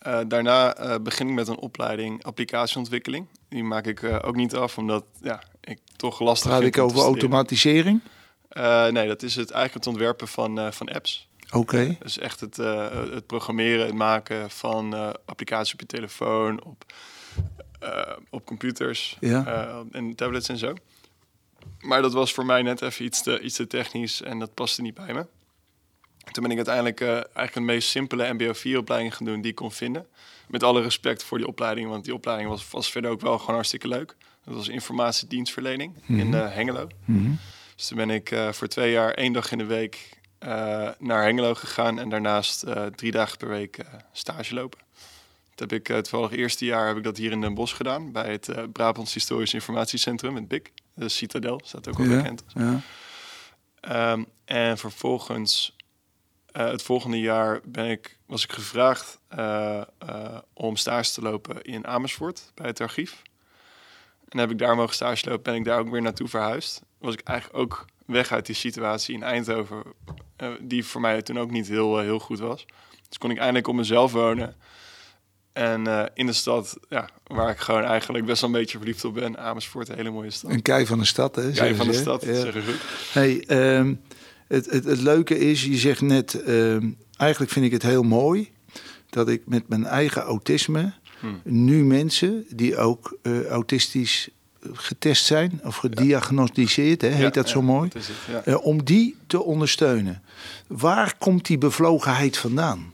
uh, 0.07 0.19
daarna 0.27 0.75
begin 1.00 1.27
ik 1.27 1.33
met 1.33 1.47
een 1.47 1.57
opleiding 1.57 2.23
applicatieontwikkeling. 2.23 3.27
Die 3.50 3.63
maak 3.63 3.85
ik 3.85 4.03
ook 4.03 4.35
niet 4.35 4.55
af, 4.55 4.77
omdat 4.77 5.05
ja, 5.21 5.44
ik 5.61 5.79
toch 5.95 6.19
lastig 6.19 6.50
Praat 6.50 6.61
vind 6.61 6.75
ik 6.75 6.81
over 6.81 7.00
automatisering? 7.00 8.01
nee, 8.89 9.07
dat 9.07 9.23
is 9.23 9.35
het 9.35 9.51
eigenlijk 9.51 9.73
het 9.73 9.88
ontwerpen 9.88 10.27
van, 10.27 10.73
van 10.73 10.89
apps. 10.89 11.27
Oké. 11.45 11.57
Okay. 11.57 11.97
Dus 12.00 12.17
echt 12.17 12.39
het, 12.39 12.57
het 12.57 13.27
programmeren, 13.27 13.85
het 13.85 13.95
maken 13.95 14.50
van 14.50 15.15
applicaties 15.25 15.73
op 15.73 15.79
je 15.79 15.85
telefoon, 15.85 16.63
op 16.63 16.85
op 18.29 18.45
computers 18.45 19.17
ja. 19.19 19.83
en 19.91 20.15
tablets 20.15 20.50
en 20.50 20.57
zo. 20.57 20.73
Maar 21.79 22.01
dat 22.01 22.13
was 22.13 22.33
voor 22.33 22.45
mij 22.45 22.61
net 22.61 22.81
even 22.81 23.05
iets 23.05 23.23
te, 23.23 23.39
iets 23.39 23.55
te 23.55 23.67
technisch 23.67 24.21
en 24.21 24.39
dat 24.39 24.53
paste 24.53 24.81
niet 24.81 24.94
bij 24.94 25.13
me. 25.13 25.25
Toen 26.31 26.44
ben 26.44 26.52
ik 26.52 26.58
uiteindelijk 26.58 27.02
uh, 27.02 27.10
eigenlijk 27.10 27.56
een 27.56 27.66
meest 27.66 27.90
simpele 27.90 28.34
MBO-4-opleiding 28.34 29.16
gaan 29.16 29.25
doen 29.25 29.42
die 29.42 29.50
ik 29.52 29.56
kon 29.56 29.72
vinden. 29.72 30.08
Met 30.48 30.64
alle 30.64 30.81
respect 30.81 31.24
voor 31.24 31.38
die 31.38 31.48
opleiding, 31.48 31.90
want 31.90 32.04
die 32.04 32.14
opleiding 32.14 32.50
was, 32.50 32.70
was 32.70 32.92
verder 32.92 33.12
ook 33.12 33.22
wel 33.22 33.40
gewoon 33.40 33.56
hartstikke 33.56 33.88
leuk. 33.88 34.16
Dat 34.46 34.56
was 34.56 34.68
informatiedienstverlening 34.68 35.94
mm 35.94 36.20
-hmm. 36.20 36.34
in 36.34 36.34
Hengelo. 36.34 36.88
Mm 37.06 37.24
-hmm. 37.24 37.40
Dus 37.75 37.88
toen 37.88 37.98
ben 37.98 38.10
ik 38.10 38.36
voor 38.52 38.68
twee 38.68 38.92
jaar 38.92 39.14
één 39.14 39.34
dag 39.34 39.52
in 39.52 39.58
de 39.58 39.66
week 39.66 40.10
naar 41.00 41.24
Hengelo 41.24 41.54
gegaan 41.54 42.00
en 42.00 42.10
daarnaast 42.10 42.66
drie 42.96 43.12
dagen 43.12 43.38
per 43.38 43.48
week 43.48 43.78
stage 44.12 44.54
lopen. 44.54 44.80
Dat 45.56 45.70
heb 45.70 45.80
ik 45.80 45.90
uh, 45.90 45.98
toevallig 45.98 46.31
eerste 46.31 46.66
jaar 46.66 46.88
heb 46.88 46.98
ik 46.98 47.04
dat 47.04 47.18
hier 47.18 47.31
in 47.31 47.42
Den 47.42 47.54
Bosch 47.54 47.75
gedaan 47.75 48.12
bij 48.12 48.32
het 48.32 48.72
Brabants 48.72 49.13
Historisch 49.13 49.53
Informatiecentrum, 49.53 50.36
het 50.36 50.48
BIC, 50.48 50.72
de 50.94 51.10
Citadel, 51.10 51.62
staat 51.63 51.88
ook 51.88 51.98
ja, 51.98 52.18
bekend. 52.18 52.44
Ja. 52.48 52.82
Um, 54.12 54.25
en 54.46 54.77
vervolgens 54.77 55.75
uh, 56.53 56.69
het 56.69 56.83
volgende 56.83 57.19
jaar 57.19 57.60
ben 57.65 57.89
ik, 57.89 58.17
was 58.25 58.43
ik 58.43 58.51
gevraagd 58.51 59.19
om 60.53 60.75
stage 60.75 61.12
te 61.12 61.22
lopen 61.22 61.62
in 61.62 61.88
Amersfoort 61.88 62.51
bij 62.55 62.67
het 62.67 62.81
archief. 62.81 63.22
En 64.29 64.39
heb 64.39 64.51
ik 64.51 64.57
daar 64.57 64.75
mogen 64.75 64.95
stage 64.95 65.29
lopen, 65.29 65.43
ben 65.43 65.55
ik 65.55 65.65
daar 65.65 65.79
ook 65.79 65.89
weer 65.89 66.01
naartoe 66.01 66.27
verhuisd. 66.27 66.81
Was 66.98 67.13
ik 67.13 67.22
eigenlijk 67.22 67.60
ook 67.60 67.86
weg 68.05 68.31
uit 68.31 68.45
die 68.45 68.55
situatie 68.55 69.15
in 69.15 69.24
Eindhoven, 69.24 69.83
die 70.62 70.86
voor 70.86 71.01
mij 71.01 71.22
toen 71.22 71.39
ook 71.39 71.51
niet 71.51 71.67
heel, 71.67 72.00
heel 72.00 72.19
goed 72.19 72.39
was. 72.39 72.65
Dus 73.10 73.17
kon 73.17 73.31
ik 73.31 73.38
eindelijk 73.38 73.67
op 73.67 73.75
mezelf 73.75 74.12
wonen. 74.12 74.55
En 75.53 75.88
uh, 75.88 76.05
in 76.13 76.25
de 76.25 76.33
stad, 76.33 76.77
ja, 76.89 77.10
waar 77.24 77.50
ik 77.50 77.57
gewoon 77.57 77.83
eigenlijk 77.83 78.25
best 78.25 78.41
wel 78.41 78.50
een 78.50 78.55
beetje 78.55 78.77
verliefd 78.77 79.05
op 79.05 79.13
ben. 79.13 79.38
Amersfoort, 79.38 79.89
een 79.89 79.95
hele 79.95 80.10
mooie 80.10 80.29
stad. 80.29 80.51
Een 80.51 80.62
kei 80.62 80.86
van 80.86 81.00
de 81.00 81.05
stad, 81.05 81.36
hè? 81.36 81.51
Kei 81.51 81.75
van 81.75 81.88
de 81.88 81.93
stad, 81.93 82.25
ja. 82.25 82.33
zeg 82.33 82.55
ik 82.55 82.63
goed. 82.63 82.81
Hey, 83.12 83.43
um, 83.77 84.01
het, 84.53 84.72
het, 84.72 84.86
het, 84.86 85.01
leuke 85.01 85.38
is, 85.38 85.63
je 85.63 85.77
zegt 85.77 86.01
net, 86.01 86.48
um, 86.48 86.98
eigenlijk 87.17 87.51
vind 87.51 87.65
ik 87.65 87.72
het 87.72 87.81
heel 87.81 88.03
mooi 88.03 88.51
dat 89.10 89.29
ik 89.29 89.41
met 89.45 89.67
mijn 89.67 89.86
eigen 89.86 90.22
autisme 90.22 90.93
hmm. 91.19 91.41
nu 91.43 91.86
mensen 91.86 92.45
die 92.50 92.77
ook 92.77 93.17
uh, 93.22 93.45
autistisch 93.45 94.29
getest 94.72 95.25
zijn 95.25 95.60
of 95.63 95.75
gediagnosticeerd, 95.75 97.01
hè, 97.01 97.07
heet 97.07 97.19
ja, 97.19 97.29
dat 97.29 97.50
zo 97.50 97.60
ja, 97.60 97.65
mooi, 97.65 97.89
dat 97.89 98.07
het, 98.07 98.48
uh, 98.48 98.65
om 98.65 98.83
die 98.83 99.15
te 99.27 99.43
ondersteunen. 99.43 100.24
Waar 100.67 101.17
komt 101.17 101.45
die 101.45 101.57
bevlogenheid 101.57 102.38
vandaan? 102.38 102.93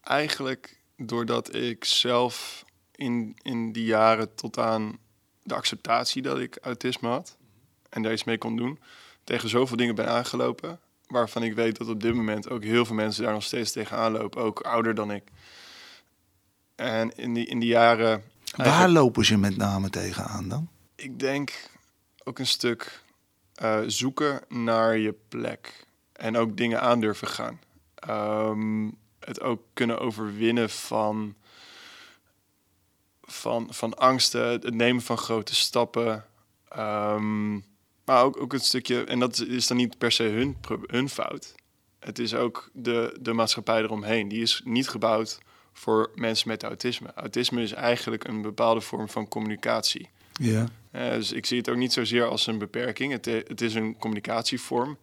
Eigenlijk 0.00 0.76
doordat 0.96 1.54
ik 1.54 1.84
zelf 1.84 2.64
in, 2.94 3.36
in 3.42 3.72
die 3.72 3.84
jaren 3.84 4.34
tot 4.34 4.58
aan 4.58 4.98
de 5.42 5.54
acceptatie 5.54 6.22
dat 6.22 6.38
ik 6.38 6.58
autisme 6.62 7.08
had 7.08 7.36
en 7.88 8.02
daar 8.02 8.12
iets 8.12 8.24
mee 8.24 8.38
kon 8.38 8.56
doen, 8.56 8.78
tegen 9.26 9.48
zoveel 9.48 9.76
dingen 9.76 9.94
ben 9.94 10.08
aangelopen, 10.08 10.80
waarvan 11.06 11.42
ik 11.42 11.54
weet 11.54 11.76
dat 11.76 11.88
op 11.88 12.00
dit 12.00 12.14
moment 12.14 12.50
ook 12.50 12.62
heel 12.62 12.84
veel 12.84 12.94
mensen 12.94 13.22
daar 13.22 13.32
nog 13.32 13.42
steeds 13.42 13.72
tegenaan 13.72 14.12
lopen, 14.12 14.42
ook 14.42 14.60
ouder 14.60 14.94
dan 14.94 15.10
ik. 15.10 15.24
En 16.74 17.16
in 17.16 17.34
die, 17.34 17.46
in 17.46 17.58
die 17.58 17.68
jaren. 17.68 18.22
Waar 18.56 18.88
lopen 18.88 19.24
ze 19.24 19.36
met 19.38 19.56
name 19.56 19.90
tegenaan 19.90 20.48
dan? 20.48 20.68
Ik 20.94 21.18
denk 21.18 21.70
ook 22.24 22.38
een 22.38 22.46
stuk 22.46 23.02
uh, 23.62 23.80
zoeken 23.86 24.40
naar 24.48 24.98
je 24.98 25.14
plek. 25.28 25.86
En 26.12 26.36
ook 26.36 26.56
dingen 26.56 26.80
aandurven 26.80 27.28
gaan. 27.28 27.60
Ehm, 27.94 28.90
het 29.20 29.40
ook 29.40 29.62
kunnen 29.72 29.98
overwinnen 29.98 30.70
van, 30.70 31.34
van, 33.22 33.66
van 33.70 33.94
angsten, 33.94 34.46
het 34.48 34.74
nemen 34.74 35.02
van 35.02 35.18
grote 35.18 35.54
stappen. 35.54 36.24
Ehm, 36.68 37.58
maar 38.06 38.22
ook, 38.22 38.40
ook 38.40 38.52
een 38.52 38.60
stukje, 38.60 39.04
en 39.04 39.18
dat 39.18 39.38
is 39.38 39.66
dan 39.66 39.76
niet 39.76 39.98
per 39.98 40.12
se 40.12 40.22
hun, 40.22 40.56
hun 40.86 41.08
fout. 41.08 41.54
Het 41.98 42.18
is 42.18 42.34
ook 42.34 42.70
de, 42.72 43.16
de 43.20 43.32
maatschappij 43.32 43.82
eromheen. 43.82 44.28
Die 44.28 44.42
is 44.42 44.60
niet 44.64 44.88
gebouwd 44.88 45.38
voor 45.72 46.10
mensen 46.14 46.48
met 46.48 46.62
autisme. 46.62 47.12
Autisme 47.14 47.62
is 47.62 47.72
eigenlijk 47.72 48.24
een 48.24 48.42
bepaalde 48.42 48.80
vorm 48.80 49.08
van 49.08 49.28
communicatie. 49.28 50.10
Ja. 50.32 50.68
Uh, 50.92 51.10
dus 51.10 51.32
ik 51.32 51.46
zie 51.46 51.58
het 51.58 51.68
ook 51.68 51.76
niet 51.76 51.92
zozeer 51.92 52.24
als 52.24 52.46
een 52.46 52.58
beperking. 52.58 53.12
Het, 53.12 53.24
het 53.24 53.60
is 53.60 53.74
een 53.74 53.96
communicatievorm 53.96 54.98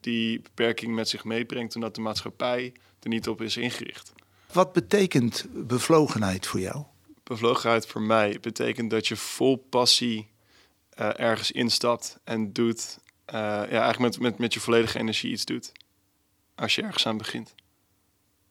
die 0.00 0.40
beperking 0.40 0.94
met 0.94 1.08
zich 1.08 1.24
meebrengt, 1.24 1.74
omdat 1.74 1.94
de 1.94 2.00
maatschappij 2.00 2.72
er 3.00 3.08
niet 3.08 3.28
op 3.28 3.42
is 3.42 3.56
ingericht. 3.56 4.12
Wat 4.52 4.72
betekent 4.72 5.46
bevlogenheid 5.52 6.46
voor 6.46 6.60
jou? 6.60 6.84
Bevlogenheid 7.22 7.86
voor 7.86 8.02
mij 8.02 8.38
betekent 8.40 8.90
dat 8.90 9.08
je 9.08 9.16
vol 9.16 9.56
passie 9.56 10.28
uh, 11.00 11.20
ergens 11.20 11.50
instapt 11.50 12.18
en 12.24 12.52
doet, 12.52 12.98
uh, 13.26 13.34
ja, 13.34 13.66
eigenlijk 13.66 13.98
met, 13.98 14.20
met, 14.20 14.38
met 14.38 14.54
je 14.54 14.60
volledige 14.60 14.98
energie 14.98 15.30
iets 15.30 15.44
doet. 15.44 15.72
Als 16.54 16.74
je 16.74 16.82
ergens 16.82 17.06
aan 17.06 17.16
begint. 17.16 17.54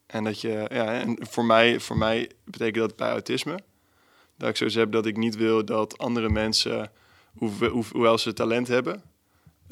En 0.05 0.23
dat 0.23 0.41
je, 0.41 0.65
ja, 0.69 0.99
en 0.99 1.17
voor 1.19 1.45
mij, 1.45 1.79
voor 1.79 1.97
mij 1.97 2.31
betekent 2.43 2.75
dat 2.75 2.95
bij 2.95 3.09
autisme. 3.09 3.59
Dat 4.37 4.49
ik 4.49 4.71
zo 4.71 4.79
heb 4.79 4.91
dat 4.91 5.05
ik 5.05 5.17
niet 5.17 5.35
wil 5.35 5.65
dat 5.65 5.97
andere 5.97 6.29
mensen, 6.29 6.91
hoewel 7.91 8.17
ze 8.17 8.33
talent 8.33 8.67
hebben, 8.67 9.03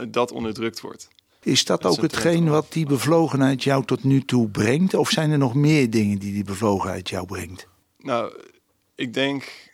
dat 0.07 0.31
onderdrukt 0.31 0.81
wordt. 0.81 1.07
Is 1.41 1.65
dat, 1.65 1.85
ook 1.85 2.01
hetgeen 2.01 2.49
wat 2.49 2.71
die 2.71 2.85
bevlogenheid 2.85 3.63
jou 3.63 3.85
tot 3.85 4.03
nu 4.03 4.25
toe 4.25 4.49
brengt? 4.49 4.93
Of 4.93 5.09
zijn 5.09 5.31
er 5.31 5.37
nog 5.37 5.55
meer 5.55 5.89
dingen 5.89 6.19
die 6.19 6.33
die 6.33 6.43
bevlogenheid 6.43 7.09
jou 7.09 7.25
brengt? 7.25 7.67
Nou, 7.97 8.33
ik 8.95 9.13
denk 9.13 9.68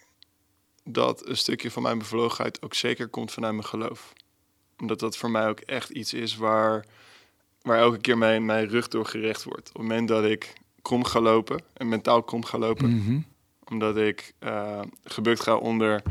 dat 0.90 1.28
een 1.28 1.38
stukje 1.38 1.72
van 1.72 1.82
mijn 1.82 1.98
bevlogenheid 1.98 2.62
ook 2.62 2.74
zeker 2.74 3.08
komt 3.08 3.32
vanuit 3.32 3.54
mijn 3.54 3.66
geloof. 3.66 4.14
Omdat 4.80 5.00
dat 5.00 5.18
voor 5.18 5.32
mij 5.32 5.48
ook 5.48 5.60
echt 5.60 5.90
iets 5.90 6.14
is 6.14 6.36
waar, 6.36 6.86
waar 7.62 7.80
elke 7.80 7.98
keer 7.98 8.18
mijn, 8.18 8.46
mijn 8.46 8.68
rug 8.68 8.88
door 8.88 9.06
gerecht 9.06 9.44
wordt. 9.44 9.68
Op 9.70 9.74
het 9.74 9.82
moment 9.82 10.08
dat 10.08 10.24
ik 10.24 10.54
krom 10.82 11.04
ga 11.04 11.20
lopen, 11.20 11.64
en 11.74 11.88
mentaal 11.90 12.24
krom 12.24 12.46
ga 12.46 12.58
lopen, 12.58 12.96
Mhm. 12.96 13.20
omdat 13.70 13.98
ik 13.98 14.34
uh, 14.40 14.80
gebukt 15.04 15.40
ga 15.42 15.56
onder, 15.56 16.02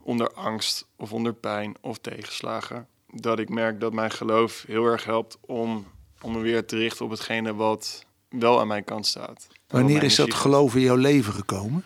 onder 0.00 0.32
angst 0.32 0.86
of 0.96 1.12
onder 1.12 1.34
pijn 1.34 1.74
of 1.80 1.98
tegenslagen, 1.98 2.86
dat 3.12 3.38
ik 3.38 3.48
merk 3.48 3.80
dat 3.80 3.92
mijn 3.92 4.10
geloof 4.10 4.64
heel 4.66 4.84
erg 4.84 5.04
helpt 5.04 5.38
om, 5.40 5.86
om 6.20 6.32
me 6.32 6.40
weer 6.40 6.66
te 6.66 6.76
richten 6.76 7.04
op 7.04 7.10
hetgene 7.10 7.54
wat 7.54 8.04
wel 8.28 8.60
aan 8.60 8.66
mijn 8.66 8.84
kant 8.84 9.06
staat. 9.06 9.46
Wanneer 9.68 10.02
is 10.02 10.14
dat 10.14 10.34
geloof 10.34 10.74
in 10.74 10.80
jouw 10.80 10.96
leven 10.96 11.32
gekomen? 11.32 11.84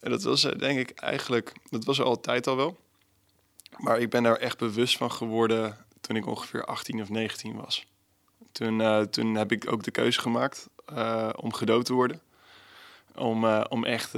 En 0.00 0.10
dat 0.10 0.22
was 0.22 0.42
denk 0.42 0.78
ik 0.78 0.90
eigenlijk, 0.90 1.52
dat 1.70 1.84
was 1.84 1.98
er 1.98 2.04
altijd 2.04 2.46
al 2.46 2.56
wel. 2.56 2.78
Maar 3.76 4.00
ik 4.00 4.10
ben 4.10 4.22
daar 4.22 4.36
echt 4.36 4.58
bewust 4.58 4.96
van 4.96 5.12
geworden 5.12 5.76
toen 6.00 6.16
ik 6.16 6.26
ongeveer 6.26 6.64
18 6.64 7.00
of 7.00 7.08
19 7.08 7.56
was. 7.56 7.86
Toen, 8.52 8.80
uh, 8.80 9.00
toen 9.00 9.34
heb 9.34 9.52
ik 9.52 9.72
ook 9.72 9.82
de 9.82 9.90
keuze 9.90 10.20
gemaakt 10.20 10.68
uh, 10.92 11.28
om 11.36 11.52
gedood 11.52 11.84
te 11.84 11.92
worden. 11.92 12.20
Om, 13.14 13.44
uh, 13.44 13.64
om 13.68 13.84
echt 13.84 14.12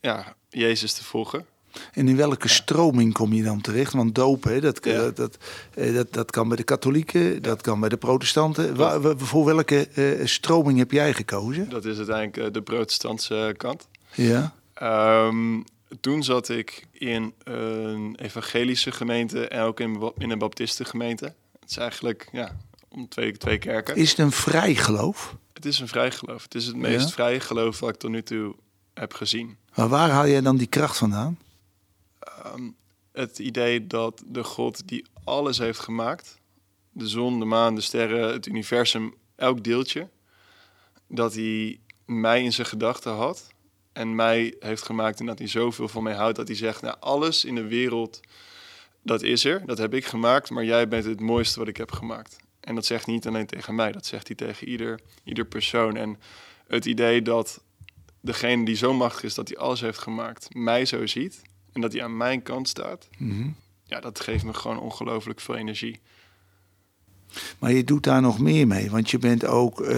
ja, 0.00 0.34
Jezus 0.48 0.92
te 0.92 1.04
volgen. 1.04 1.46
En 1.92 2.08
in 2.08 2.16
welke 2.16 2.48
stroming 2.48 3.12
kom 3.12 3.32
je 3.32 3.42
dan 3.42 3.60
terecht? 3.60 3.92
Want 3.92 4.14
dopen, 4.14 4.60
dat, 4.60 4.84
ja. 4.84 5.10
dat, 5.10 5.38
dat, 5.74 6.12
dat, 6.12 6.30
kan 6.30 6.48
bij 6.48 6.56
de 6.56 6.62
katholieken, 6.62 7.42
dat 7.42 7.60
kan 7.60 7.80
bij 7.80 7.88
de 7.88 7.96
protestanten. 7.96 8.76
Waar, 8.76 9.00
voor 9.16 9.44
welke 9.44 9.88
stroming 10.24 10.78
heb 10.78 10.90
jij 10.90 11.14
gekozen? 11.14 11.68
Dat 11.68 11.84
is 11.84 11.96
uiteindelijk 11.96 12.54
de 12.54 12.62
protestantse 12.62 13.54
kant. 13.56 13.88
Ja. 14.14 14.54
Um, 14.82 15.64
toen 16.00 16.22
zat 16.22 16.48
ik 16.48 16.86
in 16.92 17.34
een 17.44 18.16
evangelische 18.16 18.92
gemeente 18.92 19.48
en 19.48 19.62
ook 19.62 19.80
in, 19.80 20.12
in 20.18 20.30
een 20.30 20.38
baptistengemeente. 20.38 21.34
Het 21.60 21.70
is 21.70 21.76
eigenlijk 21.76 22.28
ja, 22.32 22.56
om 22.88 23.08
twee, 23.08 23.36
twee 23.36 23.58
kerken. 23.58 23.96
Is 23.96 24.10
het 24.10 24.18
een 24.18 24.32
vrij 24.32 24.74
geloof? 24.74 25.36
Het 25.52 25.64
is 25.64 25.78
een 25.78 25.88
vrij 25.88 26.10
geloof. 26.10 26.42
Het 26.42 26.54
is 26.54 26.66
het 26.66 26.76
meest 26.76 27.08
ja? 27.08 27.12
vrije 27.12 27.40
geloof 27.40 27.80
wat 27.80 27.90
ik 27.90 27.96
tot 27.96 28.10
nu 28.10 28.22
toe 28.22 28.54
heb 28.94 29.14
gezien. 29.14 29.56
Maar 29.74 29.88
waar 29.88 30.10
haal 30.10 30.26
jij 30.26 30.40
dan 30.40 30.56
die 30.56 30.66
kracht 30.66 30.96
vandaan? 30.96 31.38
Um, 32.46 32.76
het 33.12 33.38
idee 33.38 33.86
dat 33.86 34.22
de 34.26 34.44
God 34.44 34.88
die 34.88 35.06
alles 35.24 35.58
heeft 35.58 35.78
gemaakt, 35.78 36.38
de 36.92 37.08
zon, 37.08 37.38
de 37.38 37.44
maan, 37.44 37.74
de 37.74 37.80
sterren, 37.80 38.32
het 38.32 38.46
universum, 38.46 39.14
elk 39.36 39.64
deeltje, 39.64 40.08
dat 41.08 41.34
hij 41.34 41.80
mij 42.04 42.42
in 42.42 42.52
zijn 42.52 42.66
gedachten 42.66 43.12
had 43.12 43.52
en 43.98 44.14
mij 44.14 44.54
heeft 44.60 44.82
gemaakt 44.82 45.20
en 45.20 45.26
dat 45.26 45.38
hij 45.38 45.48
zoveel 45.48 45.88
van 45.88 46.02
mij 46.02 46.14
houdt 46.14 46.36
dat 46.36 46.48
hij 46.48 46.56
zegt, 46.56 46.82
nou 46.82 46.96
alles 47.00 47.44
in 47.44 47.54
de 47.54 47.66
wereld, 47.66 48.20
dat 49.02 49.22
is 49.22 49.44
er, 49.44 49.62
dat 49.66 49.78
heb 49.78 49.94
ik 49.94 50.04
gemaakt, 50.04 50.50
maar 50.50 50.64
jij 50.64 50.88
bent 50.88 51.04
het 51.04 51.20
mooiste 51.20 51.58
wat 51.58 51.68
ik 51.68 51.76
heb 51.76 51.92
gemaakt. 51.92 52.36
En 52.60 52.74
dat 52.74 52.86
zegt 52.86 53.04
hij 53.04 53.14
niet 53.14 53.26
alleen 53.26 53.46
tegen 53.46 53.74
mij, 53.74 53.92
dat 53.92 54.06
zegt 54.06 54.26
hij 54.26 54.36
tegen 54.36 54.68
ieder, 54.68 55.00
ieder 55.24 55.44
persoon. 55.44 55.96
En 55.96 56.20
het 56.66 56.84
idee 56.84 57.22
dat 57.22 57.62
degene 58.20 58.64
die 58.64 58.76
zo 58.76 58.94
machtig 58.94 59.22
is 59.22 59.34
dat 59.34 59.48
hij 59.48 59.56
alles 59.56 59.80
heeft 59.80 59.98
gemaakt, 59.98 60.54
mij 60.54 60.84
zo 60.84 61.06
ziet 61.06 61.42
en 61.72 61.80
dat 61.80 61.92
hij 61.92 62.02
aan 62.02 62.16
mijn 62.16 62.42
kant 62.42 62.68
staat, 62.68 63.08
mm 63.18 63.30
-hmm. 63.30 63.56
ja, 63.84 64.00
dat 64.00 64.20
geeft 64.20 64.44
me 64.44 64.54
gewoon 64.54 64.80
ongelooflijk 64.80 65.40
veel 65.40 65.56
energie. 65.56 66.00
Maar 67.58 67.72
je 67.72 67.84
doet 67.84 68.02
daar 68.02 68.20
nog 68.20 68.38
meer 68.38 68.66
mee, 68.66 68.90
want 68.90 69.10
je 69.10 69.18
bent 69.18 69.44
ook 69.44 69.80
uh, 69.80 69.88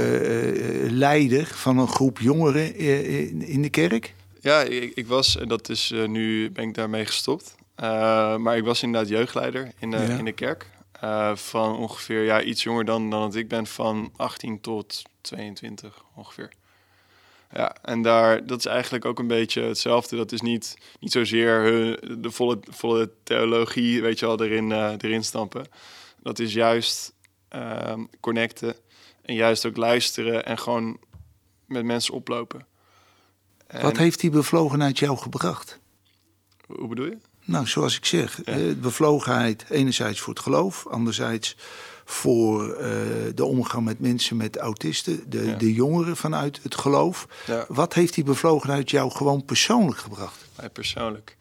leider 0.91 1.47
van 1.47 1.79
een 1.79 1.89
groep 1.89 2.19
jongeren 2.19 2.83
uh, 2.83 3.49
in 3.49 3.63
de 3.63 3.71
kerk. 3.71 4.15
Ja, 4.41 4.61
ik, 4.61 4.93
ik 4.95 5.07
was, 5.07 5.37
en 5.37 5.49
dat 5.49 5.69
is 5.69 5.91
uh, 5.91 6.09
nu 6.09 6.51
ben 6.51 6.69
ik 6.69 6.75
daarmee 6.75 7.07
gestopt. 7.07 7.55
Uh, 7.83 8.37
maar 8.37 8.57
ik 8.57 8.65
was 8.65 8.83
inderdaad 8.83 9.11
jeugdleider 9.11 9.73
in 9.79 9.91
de, 9.91 9.97
ja. 9.97 10.19
in 10.19 10.25
de 10.25 10.33
kerk. 10.33 10.67
Van 11.35 11.77
ongeveer 11.77 12.25
ja, 12.25 12.43
iets 12.43 12.63
jonger 12.63 12.85
dan, 12.85 13.11
dan 13.11 13.21
dat 13.21 13.35
ik 13.35 13.49
ben, 13.49 13.67
van 13.67 14.13
18 14.17 14.61
tot 14.61 15.03
22 15.21 16.03
ongeveer. 16.15 16.51
Ja, 17.53 17.77
en 17.83 18.03
daar, 18.03 18.47
dat 18.47 18.59
is 18.59 18.67
eigenlijk 18.67 19.05
ook 19.05 19.19
een 19.19 19.27
beetje 19.27 19.63
hetzelfde. 19.63 20.17
Dat 20.17 20.33
is 20.33 20.41
niet, 20.41 20.79
niet 21.01 21.13
zozeer 21.13 21.63
hun, 21.63 22.21
de 22.23 22.31
volle, 22.31 22.59
volle 22.71 23.11
theologie, 23.23 24.03
weet 24.03 24.19
je 24.19 24.27
wel, 24.27 24.43
erin, 24.43 24.73
erin 24.73 25.25
stampen. 25.25 25.65
Dat 26.23 26.39
is 26.39 26.53
juist 26.53 27.13
uh, 27.55 27.95
connecten 28.21 28.75
en 29.23 29.35
juist 29.35 29.67
ook 29.67 29.77
luisteren 29.77 30.45
en 30.45 30.59
gewoon 30.59 30.99
met 31.67 31.85
mensen 31.85 32.15
oplopen. 32.15 32.67
En, 33.67 33.83
Wat 33.83 33.97
heeft 33.97 34.21
die 34.21 34.31
bevlogenheid 34.31 34.99
jou 34.99 35.19
gebracht? 35.19 35.79
Hoe 36.67 36.89
bedoel 36.89 37.07
je? 37.07 37.19
Nou, 37.45 37.67
zoals 37.67 37.97
ik 37.97 38.05
zeg, 38.05 38.41
ja. 38.45 38.75
bevlogenheid 38.75 39.65
enerzijds 39.69 40.21
voor 40.21 40.35
het 40.35 40.43
geloof, 40.43 40.87
anderzijds 40.87 41.57
voor 42.05 42.69
uh, 42.69 42.77
de 43.35 43.45
omgang 43.45 43.85
met 43.85 44.01
mensen 44.01 44.37
met 44.37 44.57
autisten, 44.57 45.31
de, 45.31 45.47
Ja. 45.47 45.57
de 45.57 45.73
jongeren 45.73 46.17
vanuit 46.17 46.61
het 46.63 46.75
geloof. 46.75 47.27
Ja. 47.47 47.65
Wat 47.69 47.95
heeft 47.95 48.15
die 48.15 48.25
bevlogenheid 48.25 48.91
jou 48.91 49.11
gewoon 49.11 49.45
persoonlijk 49.45 49.99
gebracht? 49.99 50.45
Mij 50.57 50.69
persoonlijk. 50.69 51.37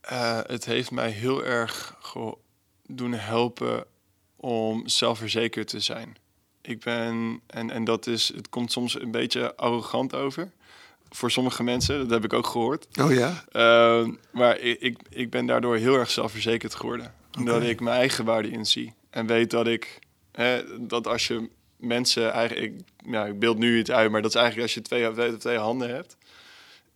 Eh, 0.00 0.40
het 0.46 0.64
heeft 0.64 0.90
mij 0.90 1.10
heel 1.10 1.44
erg 1.44 1.96
doen 2.86 3.12
helpen 3.12 3.84
om 4.44 4.88
zelfverzekerd 4.88 5.68
te 5.68 5.80
zijn. 5.80 6.16
Ik 6.62 6.80
ben, 6.80 7.40
en, 7.46 7.70
en 7.70 7.84
dat 7.84 8.06
is, 8.06 8.32
het 8.34 8.48
komt 8.48 8.72
soms 8.72 9.00
een 9.00 9.10
beetje 9.10 9.56
arrogant 9.56 10.14
over. 10.14 10.50
Voor 11.10 11.30
sommige 11.30 11.62
mensen, 11.62 11.98
dat 11.98 12.10
heb 12.10 12.24
ik 12.24 12.32
ook 12.32 12.46
gehoord. 12.46 12.86
Oh 13.00 13.12
ja? 13.12 13.44
Uh, 13.52 14.08
maar 14.32 14.58
ik, 14.58 14.80
ik, 14.80 14.98
ik 15.08 15.30
ben 15.30 15.46
daardoor 15.46 15.76
heel 15.76 15.94
erg 15.94 16.10
zelfverzekerd 16.10 16.74
geworden. 16.74 17.14
Omdat 17.38 17.62
ik 17.62 17.80
mijn 17.80 17.96
eigen 17.96 18.24
waarde 18.24 18.50
inzie. 18.50 18.92
En 19.10 19.26
weet 19.26 19.50
dat 19.50 19.66
ik, 19.66 19.98
hè, 20.32 20.62
dat 20.86 21.06
als 21.06 21.26
je 21.26 21.48
mensen 21.76 22.32
eigenlijk, 22.32 22.72
ik, 22.72 22.80
ja, 23.10 23.26
ik 23.26 23.38
beeld 23.38 23.58
nu 23.58 23.78
iets 23.78 23.90
uit, 23.90 24.10
maar 24.10 24.22
dat 24.22 24.30
is 24.30 24.40
eigenlijk 24.40 24.66
als 24.66 24.74
je 24.74 24.82
twee, 24.82 25.12
twee, 25.12 25.36
twee 25.36 25.58
handen 25.58 25.88
hebt. 25.88 26.16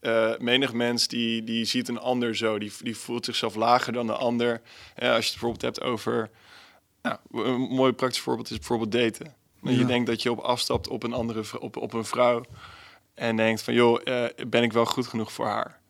Uh, 0.00 0.38
menig 0.38 0.72
mens 0.72 1.08
die, 1.08 1.44
die 1.44 1.64
ziet 1.64 1.88
een 1.88 1.98
ander 1.98 2.36
zo, 2.36 2.58
die, 2.58 2.72
die 2.82 2.96
voelt 2.96 3.24
zichzelf 3.24 3.54
lager 3.54 3.92
dan 3.92 4.06
de 4.06 4.12
ander. 4.12 4.60
Ja, 4.96 5.14
als 5.14 5.24
je 5.24 5.30
het 5.30 5.40
bijvoorbeeld 5.40 5.62
hebt 5.62 5.80
over, 5.80 6.30
nou, 7.08 7.46
een 7.48 7.60
mooi 7.60 7.92
praktisch 7.92 8.20
voorbeeld 8.20 8.50
is 8.50 8.56
bijvoorbeeld 8.56 8.92
daten. 8.92 9.34
Dat 9.60 9.72
Ja. 9.72 9.78
Je 9.78 9.86
denkt 9.86 10.06
dat 10.06 10.22
je 10.22 10.30
op 10.30 10.38
afstapt 10.38 10.88
op 10.88 11.02
een 11.02 11.12
andere 11.12 11.60
op, 11.60 11.76
op 11.76 11.92
een 11.92 12.04
vrouw 12.04 12.44
en 13.14 13.36
denkt 13.36 13.62
van 13.62 13.74
joh, 13.74 14.00
eh, 14.04 14.46
ben 14.46 14.62
ik 14.62 14.72
wel 14.72 14.86
goed 14.86 15.06
genoeg 15.06 15.32
voor 15.32 15.46
haar? 15.46 15.80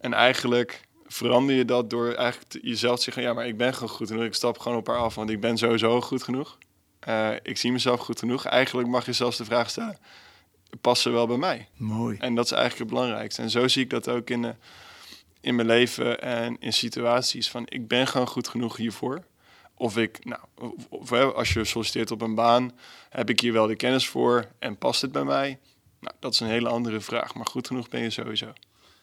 En 0.00 0.12
eigenlijk 0.12 0.88
verander 1.06 1.54
je 1.54 1.64
dat 1.64 1.90
door 1.90 2.12
eigenlijk 2.12 2.64
jezelf 2.64 2.96
te 2.96 3.02
zeggen, 3.02 3.22
ja, 3.22 3.32
maar 3.32 3.46
ik 3.46 3.56
ben 3.56 3.74
gewoon 3.74 3.88
goed 3.88 4.08
genoeg. 4.08 4.24
Ik 4.24 4.34
stap 4.34 4.58
gewoon 4.58 4.78
op 4.78 4.86
haar 4.86 4.96
af, 4.96 5.14
want 5.14 5.30
ik 5.30 5.40
ben 5.40 5.58
sowieso 5.58 6.00
goed 6.00 6.22
genoeg. 6.22 6.58
Eh, 6.98 7.30
ik 7.42 7.56
zie 7.56 7.72
mezelf 7.72 8.00
goed 8.00 8.18
genoeg. 8.18 8.44
Eigenlijk 8.44 8.88
mag 8.88 9.06
je 9.06 9.12
zelfs 9.12 9.36
de 9.36 9.44
vraag 9.44 9.70
stellen, 9.70 9.98
past 10.80 11.02
ze 11.02 11.10
wel 11.10 11.26
bij 11.26 11.36
mij? 11.36 11.68
Mooi. 11.76 12.16
En 12.18 12.34
dat 12.34 12.44
is 12.44 12.52
eigenlijk 12.52 12.90
het 12.90 12.98
belangrijkste. 12.98 13.42
En 13.42 13.50
zo 13.50 13.68
zie 13.68 13.82
ik 13.82 13.90
dat 13.90 14.08
ook 14.08 14.30
in, 14.30 14.42
de, 14.42 14.54
in 15.40 15.54
mijn 15.54 15.66
leven 15.66 16.20
en 16.20 16.56
in 16.60 16.72
situaties 16.72 17.50
van 17.50 17.62
ik 17.68 17.88
ben 17.88 18.06
gewoon 18.06 18.28
goed 18.28 18.48
genoeg 18.48 18.76
hiervoor. 18.76 19.24
Of 19.78 19.96
ik, 19.96 20.24
nou, 20.24 20.40
of, 20.88 21.12
als 21.12 21.52
je 21.52 21.64
solliciteert 21.64 22.10
op 22.10 22.22
een 22.22 22.34
baan, 22.34 22.72
heb 23.08 23.30
ik 23.30 23.40
hier 23.40 23.52
wel 23.52 23.66
de 23.66 23.76
kennis 23.76 24.08
voor 24.08 24.48
en 24.58 24.76
past 24.76 25.02
het 25.02 25.12
bij 25.12 25.24
mij? 25.24 25.58
Nou, 26.00 26.14
dat 26.20 26.32
is 26.32 26.40
een 26.40 26.46
hele 26.46 26.68
andere 26.68 27.00
vraag, 27.00 27.34
maar 27.34 27.46
goed 27.46 27.66
genoeg 27.66 27.88
ben 27.88 28.02
je 28.02 28.10
sowieso. 28.10 28.52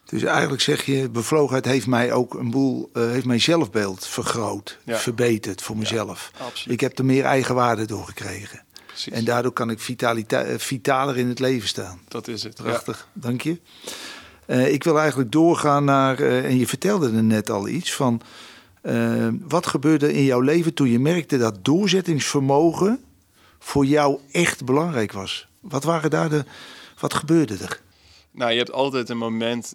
Dus 0.04 0.22
eigenlijk 0.22 0.62
zeg 0.62 0.84
je, 0.84 1.08
bevlogenheid 1.10 1.64
heeft 1.64 1.86
mij 1.86 2.12
ook 2.12 2.34
een 2.34 2.50
boel, 2.50 2.90
uh, 2.92 3.10
heeft 3.10 3.26
mijn 3.26 3.40
zelfbeeld 3.40 4.06
vergroot, 4.06 4.78
verbeterd 4.86 5.62
voor 5.62 5.76
mezelf. 5.76 6.30
ik 6.66 6.80
heb 6.80 6.98
er 6.98 7.04
meer 7.04 7.24
eigenwaarde 7.24 7.84
door 7.84 8.04
gekregen. 8.04 8.64
Precies. 8.86 9.12
En 9.12 9.24
daardoor 9.24 9.52
kan 9.52 9.70
ik 9.70 9.88
uh, 9.88 10.40
vitaler 10.56 11.16
in 11.16 11.28
het 11.28 11.38
leven 11.38 11.68
staan. 11.68 12.00
Dat 12.08 12.28
is 12.28 12.42
het. 12.42 12.54
Prachtig, 12.54 13.08
dank 13.12 13.40
je. 13.40 13.60
Uh, 14.46 14.72
ik 14.72 14.84
wil 14.84 14.98
eigenlijk 14.98 15.32
doorgaan 15.32 15.84
naar, 15.84 16.18
en 16.20 16.58
je 16.58 16.66
vertelde 16.66 17.06
er 17.12 17.24
net 17.24 17.50
al 17.50 17.68
iets 17.68 17.92
van, 17.92 18.20
wat 19.48 19.66
gebeurde 19.66 20.12
in 20.12 20.24
jouw 20.24 20.40
leven 20.40 20.74
toen 20.74 20.90
je 20.90 20.98
merkte 20.98 21.38
dat 21.38 21.64
doorzettingsvermogen 21.64 23.04
voor 23.58 23.84
jou 23.84 24.20
echt 24.32 24.64
belangrijk 24.64 25.12
was? 25.12 25.48
Wat 25.60 25.84
waren 25.84 26.10
daar 26.10 26.28
de, 26.28 26.44
wat 27.00 27.14
gebeurde 27.14 27.56
er? 27.60 27.80
Nou, 28.30 28.50
je 28.50 28.58
hebt 28.58 28.72
altijd 28.72 29.08
een 29.08 29.18
moment 29.18 29.74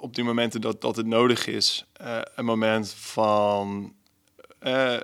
op 0.00 0.14
die 0.14 0.24
momenten 0.24 0.60
dat, 0.60 0.80
dat 0.80 0.96
het 0.96 1.06
nodig 1.06 1.46
is, 1.46 1.86
uh, 2.02 2.18
een 2.34 2.44
moment 2.44 2.94
van 2.96 3.92
uh, 4.62 4.96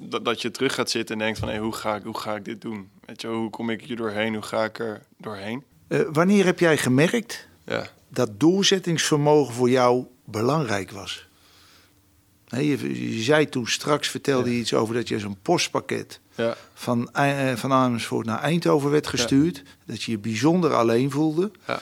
dat, 0.00 0.24
dat 0.24 0.42
je 0.42 0.50
terug 0.50 0.74
gaat 0.74 0.90
zitten 0.90 1.14
en 1.14 1.24
denkt 1.24 1.38
van 1.38 1.48
hey, 1.48 1.58
hoe, 1.58 1.72
ga 1.72 1.96
ik, 1.96 2.02
hoe 2.02 2.18
ga 2.18 2.34
ik 2.34 2.44
dit 2.44 2.60
doen? 2.60 2.88
Weet 3.04 3.20
je, 3.20 3.28
hoe 3.28 3.50
kom 3.50 3.70
ik 3.70 3.82
hier 3.82 3.96
doorheen? 3.96 4.34
Hoe 4.34 4.42
ga 4.42 4.64
ik 4.64 4.78
er 4.78 5.06
doorheen? 5.18 5.64
Uh, 5.88 6.00
wanneer 6.12 6.44
heb 6.44 6.58
jij 6.58 6.76
gemerkt 6.76 7.48
ja. 7.64 7.86
dat 8.08 8.40
doorzettingsvermogen 8.40 9.54
voor 9.54 9.70
jou 9.70 10.06
belangrijk 10.24 10.90
was? 10.90 11.26
Je, 12.48 13.14
je, 13.16 13.22
zei 13.22 13.48
toen 13.48 13.66
straks, 13.66 14.08
vertelde 14.08 14.52
je 14.52 14.58
iets 14.58 14.74
over 14.74 14.94
dat 14.94 15.08
je 15.08 15.18
zo'n 15.18 15.38
postpakket 15.42 16.20
ja. 16.34 16.56
van, 16.74 17.08
van 17.54 17.72
Amersfoort 17.72 18.26
naar 18.26 18.40
Eindhoven 18.40 18.90
werd 18.90 19.06
gestuurd. 19.06 19.62
Dat 19.84 20.02
je 20.02 20.10
je 20.10 20.18
bijzonder 20.18 20.74
alleen 20.74 21.10
voelde. 21.10 21.50
Ja. 21.66 21.80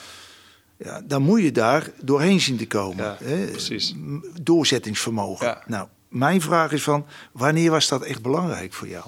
Ja, 0.77 1.01
dan 1.05 1.23
moet 1.23 1.43
je 1.43 1.53
daar 1.53 1.91
doorheen 2.01 2.41
zien 2.41 2.57
te 2.57 2.67
komen. 2.67 3.05
Ja, 3.05 3.17
hè? 3.23 3.47
Precies. 3.47 3.95
Doorzettingsvermogen. 4.43 5.59
Nou, 5.67 5.89
mijn 6.09 6.41
vraag 6.41 6.73
is 6.73 6.83
van, 6.83 7.07
wanneer 7.33 7.71
was 7.71 7.89
dat 7.89 8.03
echt 8.03 8.23
belangrijk 8.23 8.73
voor 8.73 8.89
jou? 8.89 9.05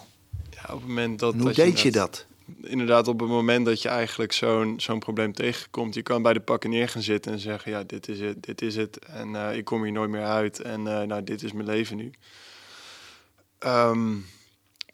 Ja, 0.50 0.74
op 0.74 0.78
het 0.78 0.88
moment 0.88 1.18
dat... 1.18 1.34
hoe 1.34 1.42
dat 1.44 1.54
deed 1.54 1.80
je, 1.80 1.90
dat? 1.90 2.26
Inderdaad, 2.62 3.08
op 3.08 3.20
het 3.20 3.28
moment 3.28 3.66
dat 3.66 3.82
je 3.82 3.88
eigenlijk 3.88 4.32
zo'n 4.32 4.80
zo'n 4.80 4.98
probleem 4.98 5.32
tegenkomt... 5.32 5.94
je 5.94 6.02
kan 6.02 6.22
bij 6.22 6.32
de 6.32 6.40
pakken 6.40 6.70
neer 6.70 6.88
gaan 6.88 7.02
zitten 7.02 7.32
en 7.32 7.38
zeggen... 7.38 7.70
ja, 7.70 7.82
dit 7.82 8.08
is 8.08 8.20
het, 8.20 8.42
dit 8.42 8.62
is 8.62 8.76
het. 8.76 8.98
En 8.98 9.28
uh, 9.28 9.56
ik 9.56 9.64
kom 9.64 9.82
hier 9.82 9.92
nooit 9.92 10.10
meer 10.10 10.24
uit. 10.24 10.60
En 10.60 10.80
uh, 10.80 11.02
nou, 11.02 11.24
dit 11.24 11.42
is 11.42 11.52
mijn 11.52 11.66
leven 11.66 11.96
nu. 11.96 12.10
Um, 13.58 14.26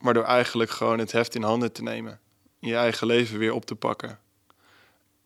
maar 0.03 0.15
door 0.15 0.25
eigenlijk 0.25 0.71
gewoon 0.71 0.99
het 0.99 1.13
heft 1.13 1.35
in 1.35 1.43
handen 1.43 1.73
te 1.73 1.83
nemen. 1.83 2.21
Je 2.59 2.77
eigen 2.77 3.07
leven 3.07 3.39
weer 3.39 3.53
op 3.53 3.65
te 3.65 3.75
pakken. 3.75 4.19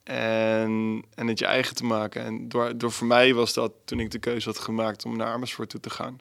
En, 0.03 1.05
en 1.15 1.27
het 1.27 1.39
je 1.39 1.47
eigen 1.47 1.75
te 1.75 1.85
maken. 1.85 2.25
En 2.25 2.49
door, 2.49 2.79
door 2.79 2.93
voor 2.93 3.07
mij 3.07 3.35
was 3.35 3.55
dat 3.55 3.73
toen 3.85 4.01
ik 4.01 4.11
de 4.11 4.19
keuze 4.19 4.49
had 4.49 4.59
gemaakt 4.59 5.05
om 5.05 5.17
naar 5.17 5.33
Amersfoort 5.33 5.69
toe 5.69 5.81
te 5.81 5.91
gaan. 5.91 6.19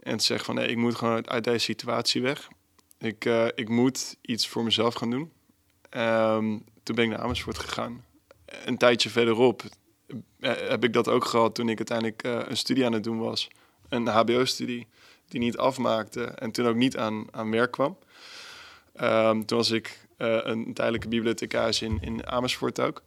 En 0.00 0.16
te 0.16 0.24
zeggen 0.24 0.46
van 0.46 0.54
nee, 0.54 0.66
ik 0.66 0.76
moet 0.76 0.94
gewoon 0.94 1.28
uit, 1.28 1.44
deze 1.44 1.58
situatie 1.58 2.22
weg. 2.22 2.48
Ik, 3.02 3.24
uh, 3.24 3.46
ik 3.54 3.68
moet 3.68 4.16
iets 4.20 4.48
voor 4.48 4.64
mezelf 4.64 4.94
gaan 4.94 5.10
doen. 5.10 5.32
Um, 5.96 6.64
toen 6.82 6.94
ben 6.96 7.04
ik 7.04 7.10
naar 7.10 7.20
Amersfoort 7.20 7.58
gegaan. 7.58 8.04
Een 8.64 8.78
tijdje 8.78 9.10
verderop 9.10 9.62
eh, 10.40 10.52
heb 10.68 10.84
ik 10.84 10.92
dat 10.92 11.08
ook 11.08 11.24
gehad 11.24 11.54
toen 11.54 11.68
ik 11.68 11.76
uiteindelijk 11.76 12.24
uh, 12.26 12.40
een 12.48 12.56
studie 12.56 12.86
aan 12.86 12.92
het 12.92 13.04
doen 13.04 13.18
was. 13.18 13.48
Een 13.88 14.06
HBO-studie 14.06 14.86
die 15.28 15.40
niet 15.40 15.56
afmaakte 15.56 16.24
en 16.24 16.50
toen 16.50 16.66
ook 16.66 16.74
niet 16.74 16.96
aan, 16.96 17.26
aan 17.30 17.50
werk 17.50 17.70
kwam. 17.70 17.98
Um, 19.00 19.46
toen 19.46 19.58
was 19.58 19.70
ik 19.70 20.06
een 20.16 20.74
tijdelijke 20.74 21.08
bibliothecaris 21.08 21.82
in, 21.82 21.98
in 22.00 22.26
Amersfoort 22.26 22.80
ook. 22.80 23.02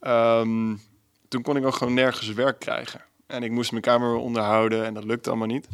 Um, 0.00 0.80
toen 1.28 1.42
kon 1.42 1.56
ik 1.56 1.64
ook 1.64 1.74
gewoon 1.74 1.94
nergens 1.94 2.32
werk 2.32 2.58
krijgen. 2.58 3.04
En 3.26 3.42
ik 3.42 3.50
moest 3.50 3.70
mijn 3.70 3.82
kamer 3.82 4.14
onderhouden 4.14 4.84
en 4.84 4.94
dat 4.94 5.04
lukte 5.04 5.28
allemaal 5.28 5.46
niet. 5.46 5.68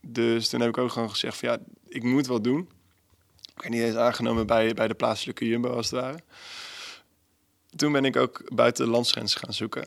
Dus 0.00 0.48
toen 0.48 0.60
heb 0.60 0.68
ik 0.68 0.78
ook 0.78 0.90
gewoon 0.90 1.10
gezegd 1.10 1.36
van 1.36 1.48
ja, 1.48 1.58
ik 1.88 2.02
moet 2.02 2.26
wat 2.26 2.44
doen. 2.44 2.68
Ik 3.56 3.62
ben 3.62 3.70
niet 3.70 3.82
eens 3.82 3.96
aangenomen 3.96 4.46
bij, 4.46 4.74
bij 4.74 4.88
de 4.88 4.94
plaatselijke 4.94 5.46
Jumbo 5.46 5.70
als 5.70 5.90
het 5.90 6.00
ware. 6.00 6.18
Toen 7.76 7.92
ben 7.92 8.04
ik 8.04 8.16
ook 8.16 8.54
buiten 8.54 8.84
de 8.84 8.90
landsgrens 8.90 9.34
gaan 9.34 9.52
zoeken. 9.52 9.86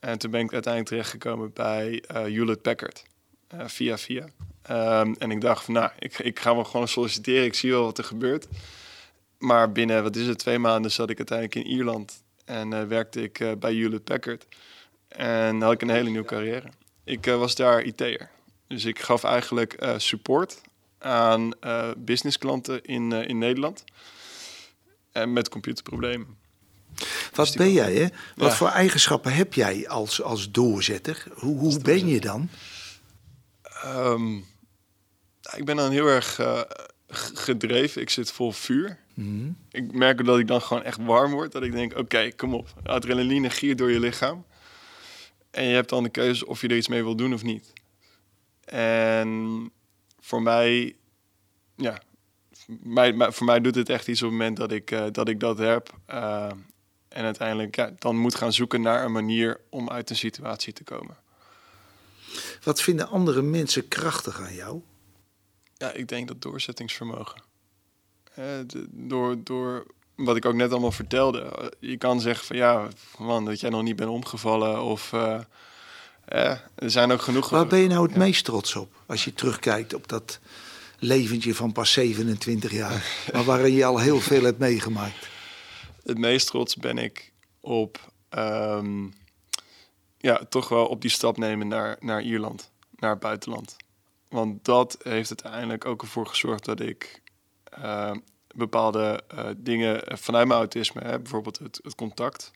En 0.00 0.18
toen 0.18 0.30
ben 0.30 0.40
ik 0.40 0.52
uiteindelijk 0.52 0.92
terechtgekomen 0.92 1.52
bij 1.52 1.92
uh, 1.92 2.22
Hewlett 2.22 2.62
Packard. 2.62 3.04
Uh, 3.54 3.66
via 3.66 3.98
via. 3.98 4.22
Um, 4.70 5.14
en 5.18 5.30
ik 5.30 5.40
dacht 5.40 5.64
van 5.64 5.74
nou, 5.74 5.90
ik, 5.98 6.18
ik 6.18 6.38
ga 6.40 6.54
wel 6.54 6.64
gewoon 6.64 6.88
solliciteren. 6.88 7.44
Ik 7.44 7.54
zie 7.54 7.70
wel 7.70 7.84
wat 7.84 7.98
er 7.98 8.04
gebeurt. 8.04 8.46
Maar 9.38 9.72
binnen, 9.72 10.02
wat 10.02 10.16
is 10.16 10.26
het, 10.26 10.38
twee 10.38 10.58
maanden 10.58 10.90
zat 10.90 11.10
ik 11.10 11.16
uiteindelijk 11.16 11.66
in 11.66 11.72
Ierland. 11.72 12.22
En 12.44 12.72
uh, 12.72 12.82
werkte 12.84 13.22
ik 13.22 13.58
bij 13.58 13.74
Hewlett 13.74 14.04
Packard. 14.04 14.46
En 15.08 15.60
had 15.60 15.72
ik 15.72 15.82
een 15.82 15.90
hele 15.90 16.10
nieuwe 16.10 16.26
carrière. 16.26 16.68
Ik 17.04 17.24
was 17.24 17.54
daar 17.54 17.82
IT'er. 17.82 18.30
Dus 18.66 18.84
ik 18.84 18.98
gaf 18.98 19.24
eigenlijk 19.24 19.86
support 19.96 20.60
aan 20.98 21.52
businessklanten 21.96 22.84
in, 22.84 23.12
in 23.12 23.38
Nederland. 23.38 23.84
En 25.12 25.32
met 25.32 25.48
computerproblemen. 25.48 26.36
Wat 27.32 27.46
dus 27.46 27.56
ben 27.56 27.72
jij, 27.72 27.94
hè? 27.94 28.06
Wat 28.36 28.56
voor 28.56 28.68
eigenschappen 28.68 29.32
heb 29.32 29.54
jij 29.54 29.88
als, 29.88 30.22
als 30.22 30.50
doorzetter? 30.50 31.24
Hoe, 31.34 31.58
hoe 31.58 31.80
ben 31.80 32.06
je 32.06 32.20
dan? 32.20 32.48
Um, 33.84 34.44
ik 35.56 35.64
ben 35.64 35.76
dan 35.76 35.90
heel 35.90 36.06
erg 36.06 36.40
gedreven. 37.34 38.02
Ik 38.02 38.10
zit 38.10 38.32
vol 38.32 38.52
vuur. 38.52 38.98
Mhm. 39.14 39.50
Ik 39.70 39.92
merk 39.92 40.24
dat 40.24 40.38
ik 40.38 40.46
dan 40.46 40.62
gewoon 40.62 40.82
echt 40.82 40.98
warm 41.00 41.32
word. 41.32 41.52
Dat 41.52 41.62
ik 41.62 41.72
denk, 41.72 41.96
oké, 41.96 42.32
kom 42.36 42.54
op. 42.54 42.68
Adrenaline 42.82 43.50
giert 43.50 43.78
door 43.78 43.90
je 43.90 44.00
lichaam. 44.00 44.44
En 45.50 45.64
je 45.64 45.74
hebt 45.74 45.88
dan 45.88 46.02
de 46.02 46.08
keuze 46.08 46.46
of 46.46 46.60
je 46.60 46.68
er 46.68 46.76
iets 46.76 46.88
mee 46.88 47.02
wil 47.02 47.16
doen 47.16 47.34
of 47.34 47.42
niet. 47.42 47.72
En 48.64 49.70
voor 50.28 50.42
mij, 50.42 50.96
ja, 51.74 52.02
mij, 52.66 53.32
voor 53.32 53.46
mij 53.46 53.60
doet 53.60 53.74
het 53.74 53.88
echt 53.88 54.08
iets 54.08 54.22
op 54.22 54.28
het 54.28 54.38
moment 54.38 54.56
dat 54.56 54.72
ik, 54.72 54.90
uh, 54.90 55.04
dat, 55.12 55.28
ik 55.28 55.40
dat 55.40 55.58
heb. 55.58 55.92
Uh, 56.10 56.50
en 57.08 57.24
uiteindelijk 57.24 57.76
ja, 57.76 57.92
dan 57.98 58.16
moet 58.16 58.34
gaan 58.34 58.52
zoeken 58.52 58.80
naar 58.80 59.04
een 59.04 59.12
manier 59.12 59.60
om 59.68 59.90
uit 59.90 60.10
een 60.10 60.16
situatie 60.16 60.72
te 60.72 60.84
komen. 60.84 61.16
Wat 62.62 62.82
vinden 62.82 63.08
andere 63.08 63.42
mensen 63.42 63.88
krachtig 63.88 64.40
aan 64.40 64.54
jou? 64.54 64.80
Ja, 65.74 65.92
ik 65.92 66.08
denk 66.08 66.28
dat 66.28 66.42
doorzettingsvermogen. 66.42 67.42
Uh, 68.38 68.44
door, 68.90 69.36
door 69.44 69.86
wat 70.14 70.36
ik 70.36 70.44
ook 70.44 70.54
net 70.54 70.70
allemaal 70.70 70.92
vertelde. 70.92 71.40
Eh, 71.40 71.66
je 71.80 71.96
kan 71.96 72.20
zeggen 72.20 72.46
van 72.46 72.56
ja, 72.56 72.88
man, 73.18 73.44
dat 73.44 73.60
jij 73.60 73.70
nog 73.70 73.82
niet 73.82 73.96
bent 73.96 74.10
omgevallen. 74.10 74.82
Of 74.82 75.12
er 76.28 76.90
zijn 76.90 77.12
ook 77.12 77.22
genoeg. 77.22 77.48
Waar 77.48 77.66
ben 77.66 77.78
je 77.78 77.88
nou 77.88 78.06
het 78.06 78.16
meest 78.16 78.44
trots 78.44 78.76
op 78.76 78.92
als 79.06 79.24
je 79.24 79.34
terugkijkt 79.34 79.94
op 79.94 80.08
dat 80.08 80.38
leventje 80.98 81.54
van 81.54 81.72
pas 81.72 81.92
27 81.92 82.72
jaar, 82.72 83.06
maar 83.32 83.44
waarin 83.44 83.72
je 83.72 83.84
al 83.84 83.98
heel 83.98 84.20
veel 84.20 84.42
hebt 84.42 84.58
meegemaakt? 84.58 85.28
Het 86.02 86.18
meest 86.18 86.46
trots 86.46 86.76
ben 86.76 86.98
ik 86.98 87.32
op, 87.60 88.12
um, 88.30 89.12
ja, 90.18 90.40
toch 90.48 90.68
wel 90.68 90.86
op 90.86 91.00
die 91.00 91.10
stap 91.10 91.36
nemen 91.36 91.68
naar, 91.68 91.96
naar 92.00 92.22
Ierland, 92.22 92.70
naar 92.96 93.10
het 93.10 93.20
buitenland. 93.20 93.76
Want 94.28 94.64
dat 94.64 94.98
heeft 95.02 95.42
uiteindelijk 95.42 95.84
ook 95.84 96.02
ervoor 96.02 96.26
gezorgd 96.26 96.64
dat 96.64 96.80
ik 96.80 97.22
uh, 97.78 98.12
bepaalde 98.54 99.20
uh, 99.34 99.48
dingen 99.56 100.18
vanuit 100.18 100.46
mijn 100.46 100.58
autisme, 100.58 101.00
hè, 101.00 101.18
bijvoorbeeld 101.18 101.58
het, 101.58 101.80
het 101.82 101.94
contact, 101.94 102.50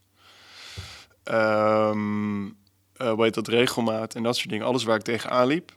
um, 1.24 2.56
uh, 3.02 3.14
weet 3.14 3.34
dat 3.34 3.48
regelmaat 3.48 4.14
en 4.14 4.22
dat 4.22 4.36
soort 4.36 4.48
dingen, 4.48 4.66
alles 4.66 4.84
waar 4.84 4.96
ik 4.96 5.02
tegenaan 5.02 5.46
liep, 5.46 5.72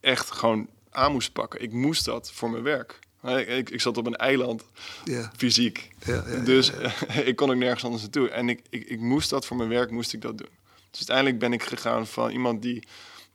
echt 0.00 0.30
gewoon 0.30 0.68
aan 0.90 1.12
moest 1.12 1.32
pakken. 1.32 1.62
Ik 1.62 1.72
moest 1.72 2.04
dat 2.04 2.32
voor 2.32 2.50
mijn 2.50 2.62
werk. 2.62 2.98
Ik, 3.22 3.70
ik 3.70 3.80
zat 3.80 3.96
op 3.96 4.06
een 4.06 4.16
eiland, 4.16 4.64
ja. 5.04 5.30
fysiek. 5.36 5.88
Ja, 6.04 6.24
ja, 6.26 6.38
dus 6.38 6.72
ik 7.24 7.36
kon 7.36 7.50
ook 7.50 7.56
nergens 7.56 7.84
anders 7.84 8.02
naartoe. 8.02 8.28
En 8.28 8.48
ik, 8.48 8.62
ik, 8.70 8.84
ik 8.88 9.00
moest 9.00 9.30
dat 9.30 9.46
voor 9.46 9.56
mijn 9.56 9.68
werk, 9.68 9.90
moest 9.90 10.12
ik 10.12 10.20
dat 10.20 10.38
doen. 10.38 10.48
Dus 10.90 10.98
uiteindelijk 10.98 11.38
ben 11.38 11.52
ik 11.52 11.62
gegaan 11.62 12.06
van 12.06 12.30
iemand 12.30 12.62
die 12.62 12.82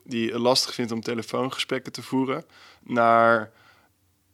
die 0.09 0.39
lastig 0.39 0.73
vindt 0.73 0.91
om 0.91 1.01
telefoongesprekken 1.01 1.91
te 1.91 2.01
voeren, 2.01 2.45
naar, 2.83 3.51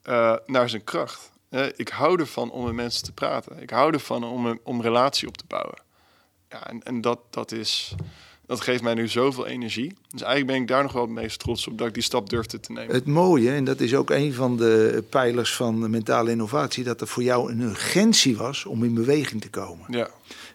uh, 0.03 0.35
naar 0.45 0.69
zijn 0.69 0.83
kracht. 0.83 1.31
ik 1.75 1.89
hou 1.89 2.19
ervan 2.19 2.51
om 2.51 2.65
met 2.65 2.73
mensen 2.73 3.03
te 3.03 3.11
praten. 3.11 3.61
Ik 3.61 3.69
hou 3.69 3.93
ervan 3.93 4.23
om 4.23 4.45
een 4.45 4.59
om 4.63 4.81
relatie 4.81 5.27
op 5.27 5.37
te 5.37 5.45
bouwen. 5.47 5.81
Ja, 6.49 6.67
en, 6.67 6.83
en 6.83 7.01
dat, 7.01 7.19
dat 7.29 7.51
is 7.51 7.95
dat 8.47 8.61
geeft 8.61 8.83
mij 8.83 8.93
nu 8.93 9.07
zoveel 9.07 9.47
energie. 9.47 9.93
Dus 10.09 10.21
eigenlijk 10.21 10.51
ben 10.51 10.61
ik 10.61 10.67
daar 10.67 10.83
nog 10.83 10.91
wel 10.91 11.01
het 11.01 11.11
meest 11.11 11.39
trots 11.39 11.67
op 11.67 11.77
dat 11.77 11.87
ik 11.87 11.93
die 11.93 12.03
stap 12.03 12.29
durfde 12.29 12.59
te 12.59 12.71
nemen. 12.71 12.95
Het 12.95 13.05
mooie, 13.05 13.51
en 13.51 13.63
dat 13.63 13.79
is 13.79 13.95
ook 13.95 14.09
een 14.09 14.33
van 14.33 14.57
de 14.57 15.03
pijlers 15.09 15.55
van 15.55 15.89
mentale 15.89 16.31
innovatie, 16.31 16.83
dat 16.83 17.01
er 17.01 17.07
voor 17.07 17.23
jou 17.23 17.51
een 17.51 17.61
urgentie 17.61 18.37
was 18.37 18.65
om 18.65 18.83
in 18.83 18.93
beweging 18.93 19.41
te 19.41 19.49
komen. 19.49 19.85
Ja. 19.89 20.09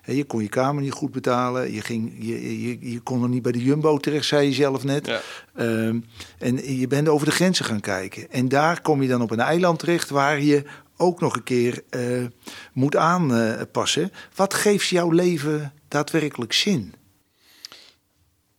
Je 0.05 0.25
kon 0.25 0.43
je 0.43 0.49
kamer 0.49 0.83
niet 0.83 0.93
goed 0.93 1.13
betalen. 1.13 1.73
Je, 1.73 1.81
ging, 1.81 2.13
je, 2.19 2.63
je, 2.63 2.91
je 2.93 3.01
kon 3.01 3.23
er 3.23 3.29
niet 3.29 3.43
bij 3.43 3.53
de 3.53 3.63
Jumbo 3.63 3.99
terecht, 3.99 4.27
zei 4.27 4.47
je 4.47 4.55
zelf 4.55 4.85
net. 4.85 5.07
Ja. 5.07 5.21
Ehm, 5.55 6.01
en 6.39 6.79
je 6.79 6.87
bent 6.87 7.09
over 7.09 7.27
de 7.27 7.33
grenzen 7.33 7.65
gaan 7.65 7.81
kijken. 7.81 8.31
En 8.31 8.49
daar 8.49 8.81
kom 8.81 9.03
je 9.03 9.09
dan 9.09 9.23
op 9.23 9.31
een 9.31 9.41
eiland 9.41 9.79
terecht 9.79 10.11
waar 10.11 10.41
je 10.41 10.65
ook 10.97 11.21
nog 11.21 11.37
een 11.37 11.43
keer 11.43 11.83
uh, 11.91 12.27
moet 12.73 12.97
aanpassen. 12.97 14.13
Wat 14.35 14.55
geeft 14.55 14.87
jouw 14.87 15.11
leven 15.11 15.73
daadwerkelijk 15.89 16.53
zin? 16.53 16.95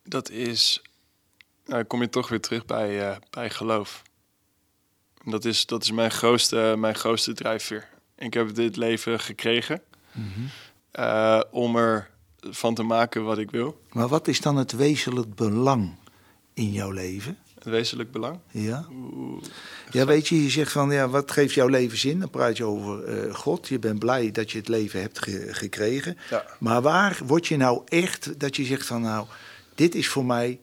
Dat 0.02 0.30
is. 0.30 0.82
Nou, 1.64 1.84
kom 1.84 2.00
je 2.00 2.08
toch 2.08 2.28
weer 2.28 2.40
terug 2.40 2.64
bij, 2.64 3.10
uh, 3.10 3.16
bij 3.30 3.50
geloof. 3.50 4.02
Dat 5.24 5.44
is, 5.44 5.66
dat 5.66 5.82
is 5.82 5.90
mijn, 5.90 6.10
grootste, 6.10 6.74
mijn 6.78 6.94
grootste 6.94 7.32
drijfveer. 7.32 7.88
Ik 8.16 8.34
heb 8.34 8.54
dit 8.54 8.76
leven 8.76 9.20
gekregen 9.20 9.82
mm 10.12 10.32
-hmm. 10.34 10.50
uh, 11.04 11.40
om 11.50 11.76
er 11.76 12.10
van 12.40 12.74
te 12.74 12.82
maken 12.82 13.24
wat 13.24 13.38
ik 13.38 13.50
wil. 13.50 13.82
Maar 13.92 14.08
wat 14.08 14.28
is 14.28 14.40
dan 14.40 14.56
het 14.56 14.72
wezenlijk 14.72 15.34
belang 15.34 15.94
in 16.54 16.72
jouw 16.72 16.90
leven? 16.90 17.38
Het 17.54 17.64
wezenlijk 17.64 18.12
belang? 18.12 18.38
Ja. 18.50 18.86
ja, 19.90 20.06
weet 20.06 20.28
je, 20.28 20.42
je 20.42 20.50
zegt 20.50 20.72
van 20.72 20.90
ja, 20.90 21.08
wat 21.08 21.30
geeft 21.30 21.54
jouw 21.54 21.66
leven 21.66 21.98
zin? 21.98 22.20
Dan 22.20 22.30
praat 22.30 22.56
je 22.56 22.64
over 22.64 23.26
uh, 23.26 23.34
God. 23.34 23.68
Je 23.68 23.78
bent 23.78 23.98
blij 23.98 24.30
dat 24.30 24.50
je 24.50 24.58
het 24.58 24.68
leven 24.68 25.00
hebt 25.00 25.22
ge 25.22 25.48
gekregen. 25.50 26.18
Ja. 26.30 26.44
Maar 26.58 26.82
waar 26.82 27.18
word 27.26 27.46
je 27.46 27.56
nou 27.56 27.82
echt 27.84 28.40
dat 28.40 28.56
je 28.56 28.64
zegt 28.64 28.86
van 28.86 29.00
nou, 29.00 29.26
dit 29.74 29.94
is 29.94 30.08
voor 30.08 30.24
mij 30.24 30.60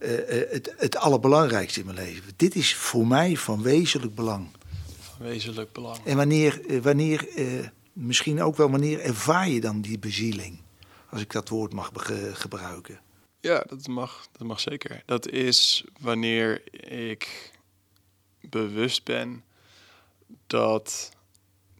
uh, 0.00 0.10
het, 0.50 0.74
het 0.76 0.96
allerbelangrijkste 0.96 1.80
in 1.80 1.86
mijn 1.86 1.98
leven. 1.98 2.32
Dit 2.36 2.54
is 2.54 2.74
voor 2.74 3.06
mij 3.06 3.36
van 3.36 3.62
wezenlijk 3.62 4.14
belang. 4.14 4.48
Van 4.98 5.26
wezenlijk 5.26 5.72
belang. 5.72 5.98
En 6.04 6.16
wanneer, 6.16 6.60
wanneer 6.82 7.28
misschien 7.92 8.42
ook 8.42 8.56
wel 8.56 8.70
wanneer 8.70 9.00
ervaar 9.00 9.48
je 9.48 9.60
dan 9.60 9.80
die 9.80 9.98
bezieling? 9.98 10.60
Als 11.10 11.20
ik 11.20 11.32
dat 11.32 11.48
woord 11.48 11.72
mag 11.72 11.92
gebruiken. 12.32 13.00
Ja, 13.40 13.64
dat 13.68 13.86
mag, 13.86 14.28
dat 14.32 14.46
mag 14.46 14.60
zeker. 14.60 15.02
Dat 15.06 15.28
is 15.28 15.84
wanneer 16.00 16.62
ik 16.90 17.52
bewust 18.40 19.04
ben 19.04 19.44
dat, 20.46 21.10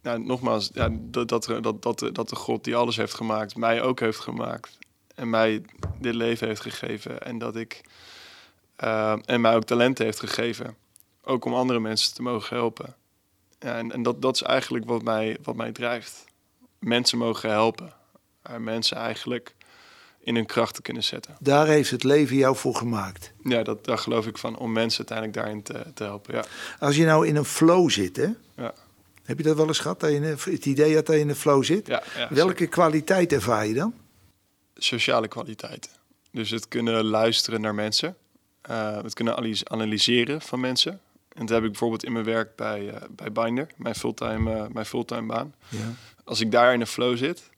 nou, 0.01 0.25
nogmaals, 0.25 0.69
ja, 0.73 0.89
dat, 0.91 1.27
dat, 1.27 1.45
dat, 1.61 2.09
dat 2.13 2.29
de 2.29 2.35
God 2.35 2.63
die 2.63 2.75
alles 2.75 2.95
heeft 2.95 3.13
gemaakt, 3.13 3.55
mij 3.55 3.81
ook 3.81 3.99
heeft 3.99 4.19
gemaakt. 4.19 4.77
En 5.19 5.29
mij 5.29 5.61
dit 5.99 6.13
leven 6.13 6.47
heeft 6.47 6.61
gegeven. 6.61 7.21
En 7.21 7.37
dat 7.37 7.55
ik, 7.55 7.81
uh, 8.83 9.15
en 9.25 9.41
mij 9.41 9.55
ook 9.55 9.63
talenten 9.63 10.05
heeft 10.05 10.19
gegeven. 10.19 10.75
Ook 11.23 11.45
om 11.45 11.53
andere 11.53 11.79
mensen 11.79 12.13
te 12.13 12.21
mogen 12.21 12.55
helpen. 12.55 12.95
Ja, 13.59 13.77
en 13.77 13.91
en 13.91 14.03
dat, 14.03 14.21
dat 14.21 14.35
is 14.35 14.41
eigenlijk 14.41 14.85
wat 14.85 15.01
mij, 15.01 15.37
wat 15.43 15.55
mij 15.55 15.71
drijft. 15.71 16.25
Mensen 16.79 17.17
mogen 17.17 17.49
helpen. 17.49 17.93
En 18.41 18.63
mensen 18.63 18.97
eigenlijk 18.97 19.55
in 20.19 20.35
hun 20.35 20.45
kracht 20.45 20.75
te 20.75 20.81
kunnen 20.81 21.03
zetten. 21.03 21.35
Daar 21.39 21.67
heeft 21.67 21.91
het 21.91 22.03
leven 22.03 22.35
jou 22.35 22.55
voor 22.55 22.75
gemaakt. 22.75 23.31
Ja, 23.43 23.63
dat, 23.63 23.85
daar 23.85 23.97
geloof 23.97 24.27
ik 24.27 24.37
van, 24.37 24.57
om 24.57 24.71
mensen 24.71 25.07
uiteindelijk 25.07 25.37
daarin 25.37 25.63
te, 25.63 25.93
te 25.93 26.03
helpen. 26.03 26.35
Ja. 26.35 26.43
Als 26.79 26.95
je 26.95 27.05
nou 27.05 27.27
in 27.27 27.35
een 27.35 27.45
flow 27.45 27.89
zit, 27.89 28.15
hè? 28.15 28.27
Ja. 28.55 28.73
Heb 29.23 29.37
je 29.37 29.43
dat 29.43 29.55
wel 29.55 29.67
eens 29.67 29.79
gehad, 29.79 29.99
dat 29.99 30.11
je 30.11 30.19
het 30.19 30.65
idee 30.65 30.93
dat 30.93 31.07
je 31.07 31.19
in 31.19 31.29
een 31.29 31.35
flow 31.35 31.63
zit? 31.63 31.87
Ja, 31.87 32.03
ja, 32.17 32.27
Welke 32.29 32.51
zeker. 32.51 32.67
kwaliteit 32.67 33.33
ervaar 33.33 33.67
je 33.67 33.73
dan? 33.73 33.93
Sociale 34.79 35.27
kwaliteit. 35.27 35.99
Dus 36.31 36.49
het 36.49 36.67
kunnen 36.67 37.03
luisteren 37.03 37.61
naar 37.61 37.75
mensen. 37.75 38.17
Uh, 38.69 39.01
het 39.01 39.13
kunnen 39.13 39.61
analyseren 39.63 40.41
van 40.41 40.59
mensen. 40.59 41.01
En 41.33 41.45
dat 41.45 41.49
heb 41.49 41.63
ik 41.63 41.69
bijvoorbeeld 41.69 42.03
in 42.03 42.11
mijn 42.11 42.25
werk 42.25 42.55
bij, 42.55 42.81
uh, 42.81 42.95
bij 43.09 43.31
Binder, 43.31 43.67
mijn 43.75 43.95
fulltime, 43.95 44.55
uh, 44.55 44.67
mijn 44.67 44.85
fulltime 44.85 45.25
baan. 45.25 45.55
Ja. 45.69 45.93
Als 46.23 46.39
ik 46.39 46.51
daar 46.51 46.73
in 46.73 46.81
een 46.81 46.87
flow 46.87 47.17
zit, 47.17 47.49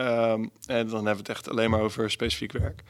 Um, 0.00 0.50
en 0.66 0.88
dan 0.88 0.94
hebben 0.94 1.02
we 1.02 1.10
het 1.10 1.28
echt 1.28 1.48
alleen 1.50 1.70
maar 1.70 1.80
over 1.80 2.10
specifiek 2.10 2.52
werk. 2.52 2.82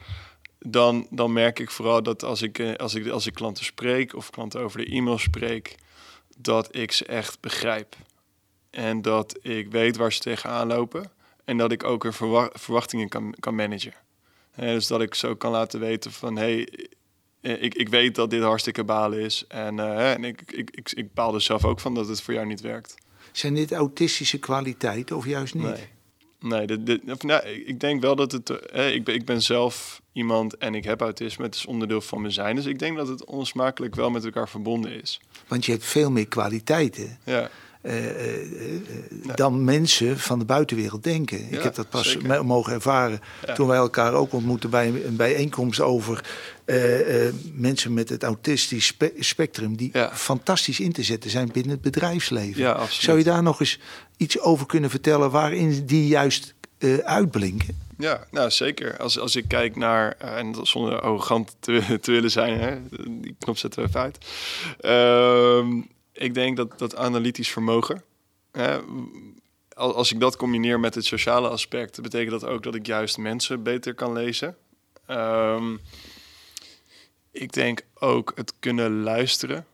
Dan, 0.59 1.07
dan 1.09 1.33
merk 1.33 1.59
ik 1.59 1.71
vooral 1.71 2.03
dat 2.03 2.23
als 2.23 2.41
ik, 2.41 2.75
als, 2.77 2.95
ik, 2.95 3.07
als 3.07 3.25
ik 3.25 3.33
klanten 3.33 3.65
spreek 3.65 4.15
of 4.15 4.29
klanten 4.29 4.61
over 4.61 4.77
de 4.77 4.85
e-mail 4.85 5.17
spreek, 5.17 5.75
dat 6.37 6.75
ik 6.75 6.91
ze 6.91 7.05
echt 7.05 7.39
begrijp. 7.39 7.95
En 8.69 9.01
dat 9.01 9.37
ik 9.41 9.71
weet 9.71 9.97
waar 9.97 10.13
ze 10.13 10.19
tegenaan 10.19 10.67
lopen. 10.67 11.11
En 11.49 11.57
dat 11.57 11.71
ik 11.71 11.83
ook 11.83 12.03
hun 12.03 12.13
verwachtingen 12.53 13.09
kan, 13.09 13.35
kan 13.39 13.55
managen. 13.55 13.93
En 14.51 14.73
dus 14.73 14.87
dat 14.87 15.01
ik 15.01 15.15
zo 15.15 15.35
kan 15.35 15.51
laten 15.51 15.79
weten 15.79 16.11
van 16.11 16.37
hé, 16.37 16.65
hey, 17.41 17.57
ik, 17.57 17.75
ik 17.75 17.89
weet 17.89 18.15
dat 18.15 18.29
dit 18.29 18.41
hartstikke 18.41 18.83
balen 18.83 19.19
is. 19.19 19.45
En, 19.47 19.77
uh, 19.77 20.11
en 20.11 20.23
ik, 20.23 20.41
ik, 20.51 20.69
ik, 20.71 20.91
ik 20.91 21.13
baal 21.13 21.33
er 21.33 21.41
zelf 21.41 21.65
ook 21.65 21.79
van 21.79 21.93
dat 21.93 22.07
het 22.07 22.21
voor 22.21 22.33
jou 22.33 22.45
niet 22.45 22.61
werkt. 22.61 22.95
Zijn 23.31 23.53
dit 23.53 23.71
autistische 23.71 24.39
kwaliteiten 24.39 25.15
of 25.15 25.25
juist 25.25 25.53
niet? 25.53 25.63
Nee. 25.63 25.87
Nee, 26.39 26.67
dit, 26.67 26.85
dit, 26.85 27.01
of, 27.11 27.23
nou, 27.23 27.47
ik 27.47 27.79
denk 27.79 28.01
wel 28.01 28.15
dat 28.15 28.31
het. 28.31 28.49
Eh, 28.49 28.93
ik, 28.93 29.03
ben, 29.03 29.15
ik 29.15 29.25
ben 29.25 29.41
zelf 29.41 30.01
iemand 30.11 30.57
en 30.57 30.75
ik 30.75 30.83
heb 30.83 31.01
autisme. 31.01 31.45
Het 31.45 31.55
is 31.55 31.65
onderdeel 31.65 32.01
van 32.01 32.21
mijn 32.21 32.33
zijn. 32.33 32.55
Dus 32.55 32.65
ik 32.65 32.79
denk 32.79 32.97
dat 32.97 33.07
het 33.07 33.25
onsmakelijk 33.25 33.95
wel 33.95 34.09
met 34.09 34.25
elkaar 34.25 34.49
verbonden 34.49 35.01
is. 35.01 35.21
Want 35.47 35.65
je 35.65 35.71
hebt 35.71 35.85
veel 35.85 36.11
meer 36.11 36.27
kwaliteiten. 36.27 37.19
Ja. 37.25 37.49
Uh, 37.81 38.05
uh, 38.05 38.81
dan 39.35 39.63
mensen 39.63 40.19
van 40.19 40.39
de 40.39 40.45
buitenwereld 40.45 41.03
denken. 41.03 41.37
Ja, 41.49 41.57
ik 41.57 41.63
heb 41.63 41.75
dat 41.75 41.89
pas 41.89 42.11
zeker. 42.11 42.45
mogen 42.45 42.73
ervaren 42.73 43.19
Ja. 43.45 43.53
toen 43.53 43.67
wij 43.67 43.77
elkaar 43.77 44.13
ook 44.13 44.33
ontmoetten 44.33 44.69
bij 44.69 44.87
een 45.05 45.15
bijeenkomst 45.15 45.79
over 45.81 46.25
eh, 46.65 47.25
eh, 47.27 47.33
mensen 47.53 47.93
met 47.93 48.09
het 48.09 48.23
autistisch 48.23 48.85
spe 48.85 49.13
spectrum 49.19 49.77
die 49.77 49.89
Ja. 49.93 50.11
fantastisch 50.15 50.79
in 50.79 50.91
te 50.91 51.03
zetten 51.03 51.29
zijn 51.29 51.49
binnen 51.51 51.71
het 51.71 51.81
bedrijfsleven. 51.81 52.77
Zou 52.89 53.17
je 53.17 53.23
daar 53.23 53.43
nog 53.43 53.59
eens 53.59 53.79
iets 54.17 54.39
over 54.39 54.65
kunnen 54.65 54.89
vertellen 54.89 55.31
waarin 55.31 55.85
die 55.85 56.07
juist 56.07 56.53
eh, 56.77 56.97
uitblinken? 56.97 57.87
Ja, 57.97 58.25
nou 58.31 58.49
zeker. 58.51 58.97
Als, 58.97 59.19
als 59.19 59.35
ik 59.35 59.47
kijk 59.47 59.75
naar, 59.75 60.15
eh, 60.17 60.37
en 60.37 60.55
zonder 60.63 60.99
arrogant 61.01 61.55
te, 61.59 61.97
te 62.01 62.11
willen 62.11 62.31
zijn, 62.31 62.59
hè, 62.59 62.77
die 63.21 63.35
knop 63.39 63.57
zetten 63.57 63.81
we 63.81 63.87
even 63.87 64.01
uit. 64.01 64.17
Ehm, 64.79 65.81
ik 66.19 66.33
denk 66.33 66.57
dat 66.57 66.79
dat 66.79 66.95
analytisch 66.95 67.49
vermogen, 67.49 68.03
hè, 68.51 68.79
als, 69.73 70.11
ik 70.11 70.19
dat 70.19 70.35
combineer 70.35 70.79
met 70.79 70.95
het 70.95 71.05
sociale 71.05 71.49
aspect, 71.49 72.01
betekent 72.01 72.41
dat 72.41 72.49
ook 72.49 72.63
dat 72.63 72.75
ik 72.75 72.85
juist 72.85 73.17
mensen 73.17 73.63
beter 73.63 73.93
kan 73.93 74.13
lezen. 74.13 74.57
Ehm, 75.05 75.77
ik 77.31 77.51
denk 77.51 77.81
ook 77.93 78.31
het 78.35 78.53
kunnen 78.59 79.01
luisteren 79.01 79.65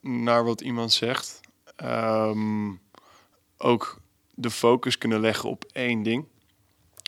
naar 0.00 0.44
wat 0.44 0.60
iemand 0.60 0.92
zegt. 0.92 1.40
Ehm, 1.76 2.72
ook 3.56 4.00
de 4.34 4.50
focus 4.50 4.98
kunnen 4.98 5.20
leggen 5.20 5.48
op 5.48 5.64
één 5.72 6.02
ding. 6.02 6.24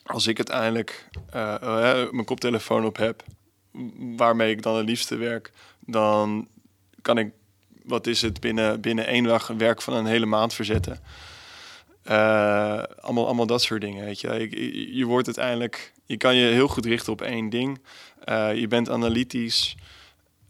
Als 0.05 0.27
ik 0.27 0.37
uiteindelijk 0.37 1.09
eh, 1.31 1.55
eh, 1.55 2.11
mijn 2.11 2.25
koptelefoon 2.25 2.85
op 2.85 2.97
heb, 2.97 3.25
waarmee 4.17 4.51
ik 4.51 4.63
dan 4.63 4.77
het 4.77 4.87
liefste 4.87 5.17
werk, 5.17 5.53
dan 5.81 6.49
kan 7.03 7.19
ik, 7.19 7.33
wat 7.85 8.07
is 8.07 8.23
het, 8.23 8.41
binnen, 8.41 8.81
binnen 8.81 9.07
één 9.07 9.25
dag 9.25 9.47
werk 9.47 9.83
van 9.83 9.95
een 9.95 10.07
hele 10.07 10.27
maand 10.27 10.55
verzetten. 10.55 11.01
Eh, 12.03 12.83
allemaal, 13.01 13.27
allemaal 13.27 13.47
dat 13.47 13.63
soort 13.63 13.81
dingen, 13.81 14.05
weet 14.05 14.21
je. 14.21 14.33
Je. 14.33 14.97
Je 14.97 15.05
wordt 15.05 15.27
uiteindelijk, 15.27 15.93
je 16.07 16.17
kan 16.17 16.37
je 16.37 16.47
heel 16.47 16.69
goed 16.69 16.87
richten 16.87 17.13
op 17.13 17.21
één 17.21 17.51
ding. 17.51 17.81
Eh, 18.25 18.55
je 18.55 18.69
bent 18.69 18.91
analytisch. 18.91 19.77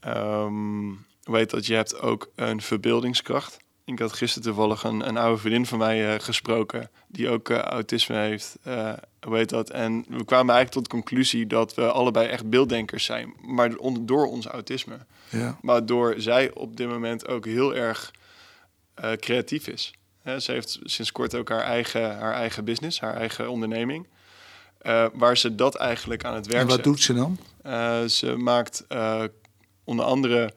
Ehm, 0.00 0.86
hoe 1.22 1.36
heet 1.36 1.50
dat? 1.50 1.66
Je 1.66 1.74
hebt 1.74 2.00
ook 2.00 2.30
een 2.36 2.60
verbeeldingskracht. 2.60 3.58
Ik 3.92 3.98
had 3.98 4.12
gisteren 4.12 4.48
toevallig 4.48 4.84
een, 4.84 5.08
een 5.08 5.16
oude 5.16 5.40
vriendin 5.40 5.66
van 5.66 5.78
mij 5.78 6.14
eh, 6.14 6.20
gesproken, 6.20 6.90
die 7.06 7.28
ook 7.28 7.48
eh, 7.48 7.58
autisme 7.58 8.16
heeft. 8.16 8.56
Eh, 8.62 8.92
hoe 9.20 9.36
heet 9.36 9.48
dat? 9.48 9.70
En 9.70 10.04
we 10.08 10.24
kwamen 10.24 10.54
eigenlijk 10.54 10.70
tot 10.70 10.84
de 10.84 10.90
conclusie 10.90 11.46
dat 11.46 11.74
we 11.74 11.90
allebei 11.90 12.28
echt 12.28 12.50
beelddenkers 12.50 13.04
zijn, 13.04 13.34
maar 13.40 13.70
door 14.00 14.26
ons 14.26 14.46
autisme. 14.46 14.98
Ja. 15.28 15.58
Maar 15.62 15.86
door 15.86 16.14
zij 16.16 16.54
op 16.54 16.76
dit 16.76 16.88
moment 16.88 17.28
ook 17.28 17.44
heel 17.44 17.74
erg 17.74 18.10
creatief 19.16 19.66
is. 19.66 19.94
Ze 20.38 20.52
heeft 20.52 20.78
sinds 20.82 21.12
kort 21.12 21.34
ook 21.34 21.48
haar 21.48 21.62
eigen, 21.62 22.18
haar 22.18 22.34
eigen 22.34 22.64
business, 22.64 23.00
haar 23.00 23.14
eigen 23.14 23.50
onderneming. 23.50 24.06
waar 25.12 25.36
ze 25.36 25.54
dat 25.54 25.74
eigenlijk 25.74 26.24
aan 26.24 26.34
het 26.34 26.46
werk 26.46 26.60
En 26.60 26.66
wat 26.66 26.74
zet. 26.74 26.84
doet 26.84 27.00
ze 27.00 27.14
dan? 27.14 27.38
Ze 28.08 28.36
maakt 28.36 28.84
onder 29.84 30.04
andere 30.04 30.52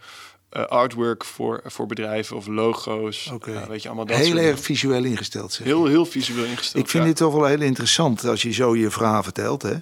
artwork 0.64 1.24
voor, 1.26 1.62
voor 1.66 1.86
bedrijven 1.86 2.36
of 2.36 2.48
logo's. 2.48 3.32
Ja, 3.46 3.68
weet 3.68 3.82
je, 3.82 3.88
allemaal 3.88 4.06
dat 4.06 4.18
Heel 4.18 4.38
erg 4.38 4.60
visueel 4.60 5.04
ingesteld. 5.04 5.54
Zeg. 5.54 5.66
Heel, 5.68 5.86
heel 5.86 6.06
visueel 6.06 6.46
ingesteld. 6.46 6.84
Ik 6.84 6.90
vind 6.90 7.04
ja. 7.04 7.10
dit 7.10 7.18
toch 7.18 7.34
wel 7.34 7.46
heel 7.46 7.62
interessant 7.62 8.26
als 8.26 8.42
je 8.42 8.52
zo 8.52 8.76
je 8.76 8.92
verhaal 8.92 9.24
vertelt. 9.24 9.62
Hè? 9.62 9.72
Ja. 9.72 9.82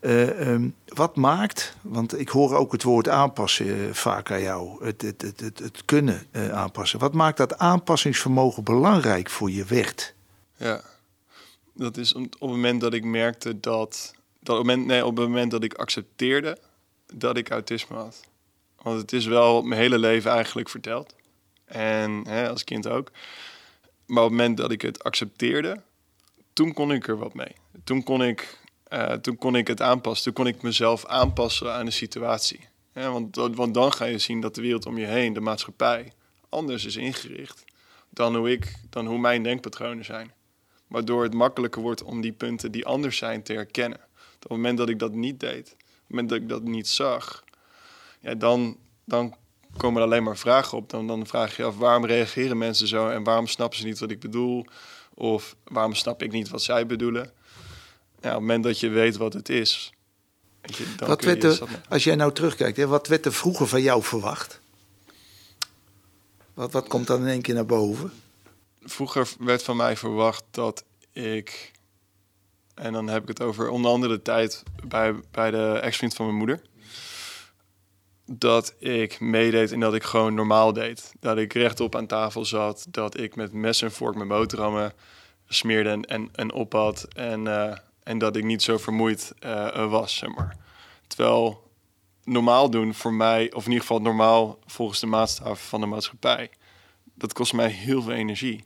Eh, 0.00 0.48
ehm, 0.48 0.68
wat 0.86 1.16
maakt, 1.16 1.76
want 1.80 2.18
ik 2.18 2.28
hoor 2.28 2.56
ook 2.56 2.72
het 2.72 2.82
woord 2.82 3.08
aanpassen 3.08 3.66
eh, 3.66 3.92
vaak 3.92 4.30
aan 4.30 4.42
jou, 4.42 4.84
het, 4.84 5.02
het, 5.02 5.22
het, 5.22 5.40
het, 5.40 5.58
het 5.58 5.84
kunnen 5.84 6.26
eh, 6.30 6.48
aanpassen. 6.50 6.98
Wat 6.98 7.12
maakt 7.12 7.36
dat 7.36 7.58
aanpassingsvermogen 7.58 8.64
belangrijk 8.64 9.30
voor 9.30 9.50
je 9.50 9.64
werd? 9.64 10.14
Ja, 10.56 10.80
dat 11.74 11.96
is 11.96 12.14
op 12.14 12.22
op 12.22 12.30
het 12.40 12.50
moment 12.50 12.80
dat 12.80 12.94
ik 12.94 13.04
merkte 13.04 13.60
dat 13.60 14.14
Dat 14.40 14.58
op, 14.58 14.66
het 14.66 14.66
moment, 14.66 14.86
nee, 14.86 15.06
op 15.06 15.16
het 15.16 15.26
moment 15.26 15.50
dat 15.50 15.62
ik 15.62 15.74
accepteerde 15.74 16.58
dat 17.14 17.36
ik 17.36 17.50
autisme 17.50 17.96
had. 17.96 18.20
Want 18.82 19.00
het 19.00 19.12
is 19.12 19.26
wel 19.26 19.62
mijn 19.62 19.80
hele 19.80 19.98
leven 19.98 20.30
eigenlijk 20.30 20.68
verteld. 20.68 21.14
En 21.64 22.28
hè, 22.28 22.48
als 22.48 22.64
kind 22.64 22.88
ook. 22.88 23.10
Maar 24.06 24.24
op 24.24 24.30
het 24.30 24.38
moment 24.38 24.56
dat 24.56 24.70
ik 24.70 24.82
het 24.82 25.04
accepteerde, 25.04 25.82
toen 26.52 26.72
kon 26.72 26.92
ik 26.92 27.08
er 27.08 27.18
wat 27.18 27.34
mee. 27.34 27.54
Toen 27.84 28.02
kon 28.02 28.22
ik, 28.22 28.58
uh, 28.88 29.12
toen 29.12 29.36
kon 29.36 29.56
ik 29.56 29.66
het 29.66 29.80
aanpassen. 29.80 30.24
Toen 30.24 30.44
kon 30.44 30.54
ik 30.54 30.62
mezelf 30.62 31.06
aanpassen 31.06 31.74
aan 31.74 31.84
de 31.84 31.90
situatie. 31.90 32.68
Want, 32.92 33.36
want 33.36 33.74
dan 33.74 33.92
ga 33.92 34.04
je 34.04 34.18
zien 34.18 34.40
dat 34.40 34.54
de 34.54 34.60
wereld 34.60 34.86
om 34.86 34.98
je 34.98 35.06
heen, 35.06 35.32
de 35.32 35.40
maatschappij, 35.40 36.12
anders 36.48 36.84
is 36.84 36.96
ingericht 36.96 37.64
dan 38.10 38.36
hoe, 38.36 38.50
ik, 38.50 38.74
dan 38.90 39.06
hoe 39.06 39.18
mijn 39.18 39.42
denkpatronen 39.42 40.04
zijn. 40.04 40.32
Waardoor 40.86 41.22
het 41.22 41.34
makkelijker 41.34 41.82
wordt 41.82 42.02
om 42.02 42.20
die 42.20 42.32
punten 42.32 42.72
die 42.72 42.86
anders 42.86 43.16
zijn 43.16 43.42
te 43.42 43.52
herkennen. 43.52 43.98
Op 44.34 44.42
het 44.42 44.50
moment 44.50 44.78
dat 44.78 44.88
ik 44.88 44.98
dat 44.98 45.12
niet 45.12 45.40
deed, 45.40 45.72
op 45.72 45.78
het 45.78 46.08
moment 46.08 46.28
dat 46.28 46.38
ik 46.38 46.48
dat 46.48 46.62
niet 46.62 46.88
zag, 46.88 47.44
ja, 48.22 48.34
dan, 48.34 48.76
dan 49.04 49.34
komen 49.76 50.00
er 50.00 50.06
alleen 50.06 50.22
maar 50.22 50.36
vragen 50.36 50.78
op. 50.78 50.90
Dan, 50.90 51.06
dan 51.06 51.26
vraag 51.26 51.56
je 51.56 51.64
af 51.64 51.76
waarom 51.76 52.06
reageren 52.06 52.58
mensen 52.58 52.88
zo 52.88 53.08
en 53.08 53.24
waarom 53.24 53.46
snappen 53.46 53.78
ze 53.78 53.84
niet 53.84 53.98
wat 53.98 54.10
ik 54.10 54.20
bedoel? 54.20 54.66
Of 55.14 55.56
waarom 55.64 55.94
snap 55.94 56.22
ik 56.22 56.32
niet 56.32 56.48
wat 56.48 56.62
zij 56.62 56.86
bedoelen? 56.86 57.30
Ja, 58.20 58.28
op 58.28 58.34
het 58.34 58.40
moment 58.40 58.64
dat 58.64 58.80
je 58.80 58.88
weet 58.88 59.16
wat 59.16 59.32
het 59.32 59.48
is. 59.48 59.92
Je, 60.62 60.94
dan 60.96 61.08
wat 61.08 61.22
werd 61.22 61.44
er, 61.44 61.62
als 61.88 62.04
jij 62.04 62.14
nou 62.14 62.32
terugkijkt, 62.32 62.76
hè, 62.76 62.86
wat 62.86 63.06
werd 63.06 63.26
er 63.26 63.32
vroeger 63.32 63.66
van 63.66 63.82
jou 63.82 64.02
verwacht? 64.02 64.60
Wat, 66.54 66.72
wat 66.72 66.88
komt 66.88 67.06
dan 67.06 67.20
in 67.20 67.28
één 67.28 67.42
keer 67.42 67.54
naar 67.54 67.66
boven? 67.66 68.12
Vroeger 68.82 69.28
werd 69.38 69.62
van 69.62 69.76
mij 69.76 69.96
verwacht 69.96 70.44
dat 70.50 70.84
ik, 71.12 71.72
en 72.74 72.92
dan 72.92 73.08
heb 73.08 73.22
ik 73.22 73.28
het 73.28 73.42
over 73.42 73.68
onder 73.68 73.90
andere 73.90 74.14
de 74.14 74.22
tijd 74.22 74.62
bij, 74.86 75.14
bij 75.30 75.50
de 75.50 75.78
ex-vriend 75.82 76.14
van 76.14 76.26
mijn 76.26 76.38
moeder 76.38 76.62
dat 78.38 78.74
ik 78.78 79.20
meedeed 79.20 79.72
en 79.72 79.80
dat 79.80 79.94
ik 79.94 80.02
gewoon 80.02 80.34
normaal 80.34 80.72
deed. 80.72 81.12
Dat 81.20 81.38
ik 81.38 81.52
rechtop 81.52 81.96
aan 81.96 82.06
tafel 82.06 82.44
zat, 82.44 82.86
dat 82.88 83.18
ik 83.18 83.36
met 83.36 83.52
mes 83.52 83.82
en 83.82 83.92
vork 83.92 84.14
mijn 84.14 84.28
boterhammen 84.28 84.92
smeerde 85.46 85.90
en, 85.90 86.04
en, 86.04 86.28
en 86.32 86.52
ophad. 86.52 87.08
En, 87.14 87.44
uh, 87.44 87.76
en 88.02 88.18
dat 88.18 88.36
ik 88.36 88.44
niet 88.44 88.62
zo 88.62 88.78
vermoeid 88.78 89.34
uh, 89.44 89.90
was, 89.90 90.16
zeg 90.16 90.34
maar. 90.34 90.56
Terwijl 91.06 91.70
normaal 92.24 92.70
doen 92.70 92.94
voor 92.94 93.12
mij, 93.14 93.52
of 93.52 93.64
in 93.64 93.70
ieder 93.70 93.86
geval 93.86 94.00
normaal 94.00 94.58
volgens 94.66 95.00
de 95.00 95.06
maatstaf 95.06 95.68
van 95.68 95.80
de 95.80 95.86
maatschappij, 95.86 96.50
dat 97.14 97.32
kost 97.32 97.52
mij 97.52 97.68
heel 97.68 98.02
veel 98.02 98.12
energie. 98.12 98.64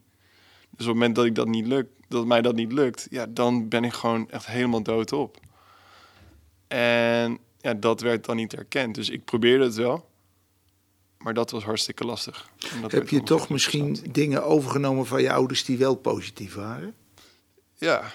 Dus 0.70 0.87
op 0.87 0.92
het 0.92 0.94
moment 0.94 1.14
dat 1.14 1.24
ik 1.24 1.35
dat 1.35 1.46
niet 1.46 1.66
lukt, 1.66 1.90
dat 2.09 2.26
mij 2.26 2.42
dat 2.42 2.55
niet 2.55 2.72
lukt, 2.72 3.07
ja, 3.11 3.26
dan 3.29 3.68
ben 3.68 3.85
ik 3.85 3.92
gewoon 3.92 4.31
echt 4.31 4.46
helemaal 4.46 4.83
doodop. 4.83 5.37
En 6.68 7.38
ja, 7.66 7.74
dat 7.74 8.00
werd 8.00 8.24
dan 8.24 8.37
niet 8.37 8.55
erkend. 8.55 8.94
Dus 8.94 9.09
ik 9.09 9.24
probeerde 9.24 9.64
het 9.64 9.74
wel. 9.74 10.09
Maar 11.18 11.35
dat 11.35 11.50
was 11.50 11.64
hartstikke 11.64 12.05
lastig. 12.05 12.50
Heb 12.88 13.09
je 13.09 13.22
toch 13.22 13.48
misschien 13.48 13.98
dingen 14.11 14.44
overgenomen 14.44 15.07
van 15.07 15.22
je 15.22 15.33
ouders 15.33 15.64
die 15.64 15.79
wel 15.79 15.94
positief 15.94 16.55
waren? 16.55 16.94
Ja, 17.74 18.12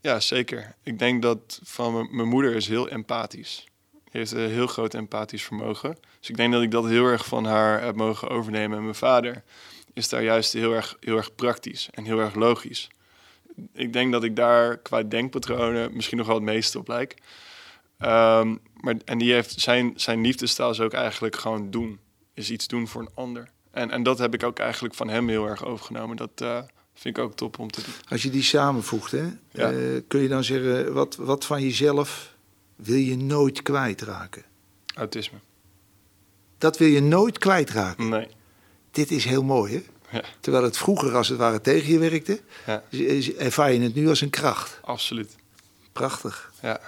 ja 0.00 0.20
zeker. 0.20 0.74
Ik 0.82 0.98
denk 0.98 1.22
dat 1.22 1.60
van 1.62 2.08
mijn 2.10 2.28
moeder 2.28 2.54
is 2.54 2.68
heel 2.68 2.88
empathisch. 2.88 3.64
Die 3.90 4.00
heeft 4.10 4.32
een 4.32 4.50
heel 4.50 4.66
groot 4.66 4.94
empathisch 4.94 5.42
vermogen. 5.42 5.98
Dus 6.20 6.28
ik 6.28 6.36
denk 6.36 6.52
dat 6.52 6.62
ik 6.62 6.70
dat 6.70 6.86
heel 6.86 7.06
erg 7.06 7.26
van 7.26 7.44
haar 7.44 7.82
heb 7.82 7.94
mogen 7.94 8.28
overnemen. 8.28 8.76
En 8.76 8.82
mijn 8.82 8.94
vader 8.94 9.42
is 9.92 10.08
daar 10.08 10.22
juist 10.22 10.52
heel 10.52 10.72
erg, 10.72 10.96
heel 11.00 11.16
erg 11.16 11.34
praktisch 11.34 11.88
en 11.90 12.04
heel 12.04 12.18
erg 12.18 12.34
logisch. 12.34 12.88
Ik 13.72 13.92
denk 13.92 14.12
dat 14.12 14.24
ik 14.24 14.36
daar 14.36 14.76
qua 14.76 15.02
denkpatronen 15.02 15.94
misschien 15.94 16.18
nog 16.18 16.26
wel 16.26 16.36
het 16.36 16.44
meeste 16.44 16.78
op 16.78 16.88
lijk. 16.88 17.16
Um, 17.98 18.60
maar, 18.84 18.94
en 19.04 19.18
die 19.18 19.32
heeft 19.32 19.60
zijn, 19.60 19.92
zijn 19.96 20.20
liefdestaal 20.20 20.70
is 20.70 20.80
ook 20.80 20.92
eigenlijk 20.92 21.36
gewoon 21.36 21.70
doen. 21.70 21.98
Is 22.34 22.50
iets 22.50 22.66
doen 22.66 22.88
voor 22.88 23.00
een 23.00 23.10
ander. 23.14 23.48
En, 23.70 23.90
en 23.90 24.02
dat 24.02 24.18
heb 24.18 24.34
ik 24.34 24.42
ook 24.42 24.58
eigenlijk 24.58 24.94
van 24.94 25.08
hem 25.08 25.28
heel 25.28 25.46
erg 25.46 25.64
overgenomen. 25.64 26.16
Dat 26.16 26.40
uh, 26.42 26.58
vind 26.94 27.16
ik 27.16 27.22
ook 27.22 27.36
top 27.36 27.58
om 27.58 27.70
te 27.70 27.82
doen. 27.82 27.94
Als 28.08 28.22
je 28.22 28.30
die 28.30 28.42
samenvoegt, 28.42 29.10
hè, 29.10 29.26
ja. 29.50 29.72
uh, 29.72 30.00
kun 30.08 30.20
je 30.20 30.28
dan 30.28 30.44
zeggen, 30.44 30.92
wat, 30.92 31.16
wat 31.16 31.44
van 31.44 31.62
jezelf 31.62 32.34
wil 32.76 32.96
je 32.96 33.16
nooit 33.16 33.62
kwijtraken? 33.62 34.44
Autisme. 34.94 35.38
Dat 36.58 36.78
wil 36.78 36.88
je 36.88 37.02
nooit 37.02 37.38
kwijtraken? 37.38 38.08
Nee. 38.08 38.28
Dit 38.90 39.10
is 39.10 39.24
heel 39.24 39.42
mooi, 39.42 39.74
hè? 39.74 39.82
Ja. 40.16 40.24
Terwijl 40.40 40.64
het 40.64 40.76
vroeger 40.76 41.14
als 41.14 41.28
het 41.28 41.38
ware 41.38 41.60
tegen 41.60 41.92
je 41.92 41.98
werkte, 41.98 42.40
ja. 42.66 42.82
ervaar 43.38 43.72
je 43.72 43.80
het 43.80 43.94
nu 43.94 44.08
als 44.08 44.20
een 44.20 44.30
kracht. 44.30 44.78
Absoluut. 44.82 45.36
Prachtig. 45.92 46.52
Ja 46.62 46.80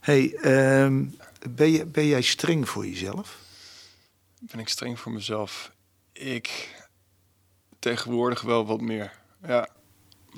hey, 0.00 0.38
um, 0.82 1.16
ben, 1.50 1.70
je, 1.70 1.86
ben 1.86 2.06
jij 2.06 2.22
streng 2.22 2.68
voor 2.68 2.86
jezelf? 2.86 3.38
Ben 4.40 4.60
ik 4.60 4.68
streng 4.68 5.00
voor 5.00 5.12
mezelf? 5.12 5.72
Ik 6.12 6.74
tegenwoordig 7.78 8.42
wel 8.42 8.66
wat 8.66 8.80
meer. 8.80 9.12
Ja. 9.46 9.68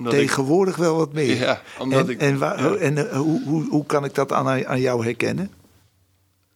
Tegenwoordig 0.09 0.75
wel 0.75 0.95
wat 0.95 1.13
meer? 1.13 1.35
Ja, 1.35 1.61
omdat 1.79 2.05
en, 2.05 2.09
ik... 2.09 2.19
En, 2.19 2.37
waar, 2.37 2.75
en 2.75 2.97
uh, 2.97 3.11
hoe, 3.11 3.43
hoe, 3.43 3.69
hoe 3.69 3.85
kan 3.85 4.05
ik 4.05 4.15
dat 4.15 4.31
aan, 4.31 4.65
aan 4.65 4.79
jou 4.79 5.03
herkennen? 5.03 5.51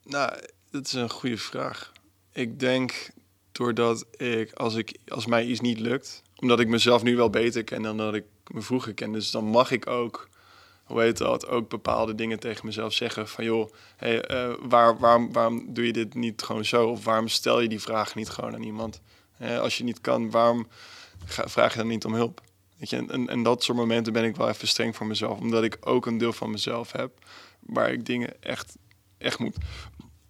Nou, 0.04 0.34
dat 0.72 0.86
is 0.86 0.93
een 0.93 1.10
goede 1.10 1.38
vraag. 1.38 1.91
Ik 2.34 2.60
denk 2.60 3.10
doordat 3.52 4.06
ik 4.17 4.54
als, 4.54 4.76
ik, 4.76 4.98
als 5.08 5.26
mij 5.26 5.46
iets 5.46 5.60
niet 5.60 5.80
lukt... 5.80 6.22
omdat 6.36 6.60
ik 6.60 6.67
mezelf 6.67 7.04
nu 7.04 7.15
wel 7.15 7.30
beter 7.30 7.63
ken 7.63 7.82
dan 7.82 7.98
dat 7.98 8.13
ik 8.13 8.24
me 8.48 8.62
vroeger 8.62 8.93
kende... 8.93 9.17
dus 9.17 9.32
dan 9.32 9.46
mag 9.46 9.72
ik 9.72 9.88
ook 9.88 10.30
hoe 10.88 11.02
heet 11.02 11.17
dat, 11.17 11.47
ook 11.47 11.69
bepaalde 11.69 12.15
dingen 12.15 12.39
tegen 12.39 12.65
mezelf 12.65 12.93
zeggen. 12.93 13.28
Van 13.28 13.43
joh, 13.43 13.71
uh, 14.04 14.54
waar, 14.62 14.97
waarom, 14.97 15.32
waarom 15.32 15.73
doe 15.73 15.86
je 15.86 15.93
dit 15.93 16.13
niet 16.13 16.41
gewoon 16.41 16.65
zo? 16.65 16.88
Of 16.88 17.04
waarom 17.04 17.28
stel 17.28 17.62
je 17.62 17.67
die 17.67 17.82
vraag 17.82 18.15
niet 18.15 18.30
gewoon 18.30 18.54
aan 18.54 18.63
iemand? 18.63 19.02
Uh, 19.41 19.60
als 19.60 19.78
je 19.78 19.84
niet 19.84 20.02
kan, 20.02 20.32
waarom 20.32 20.67
vraag 21.26 21.71
je 21.71 21.78
dan 21.78 21.88
niet 21.88 22.06
om 22.06 22.13
hulp? 22.13 22.41
Weet 22.78 22.89
je, 22.89 23.06
en, 23.08 23.30
en 23.30 23.43
dat 23.43 23.63
soort 23.63 23.78
momenten 23.78 24.13
ben 24.13 24.23
ik 24.23 24.36
wel 24.36 24.50
even 24.50 24.67
streng 24.67 24.95
voor 24.95 25.06
mezelf. 25.08 25.39
Omdat 25.39 25.63
ik 25.63 25.78
ook 25.82 26.06
een 26.06 26.17
deel 26.17 26.34
van 26.34 26.52
mezelf 26.52 26.91
heb 26.91 27.12
waar 27.60 27.91
ik 27.91 28.06
dingen 28.06 28.43
echt, 28.43 28.78
echt 29.17 29.39
moet, 29.39 29.56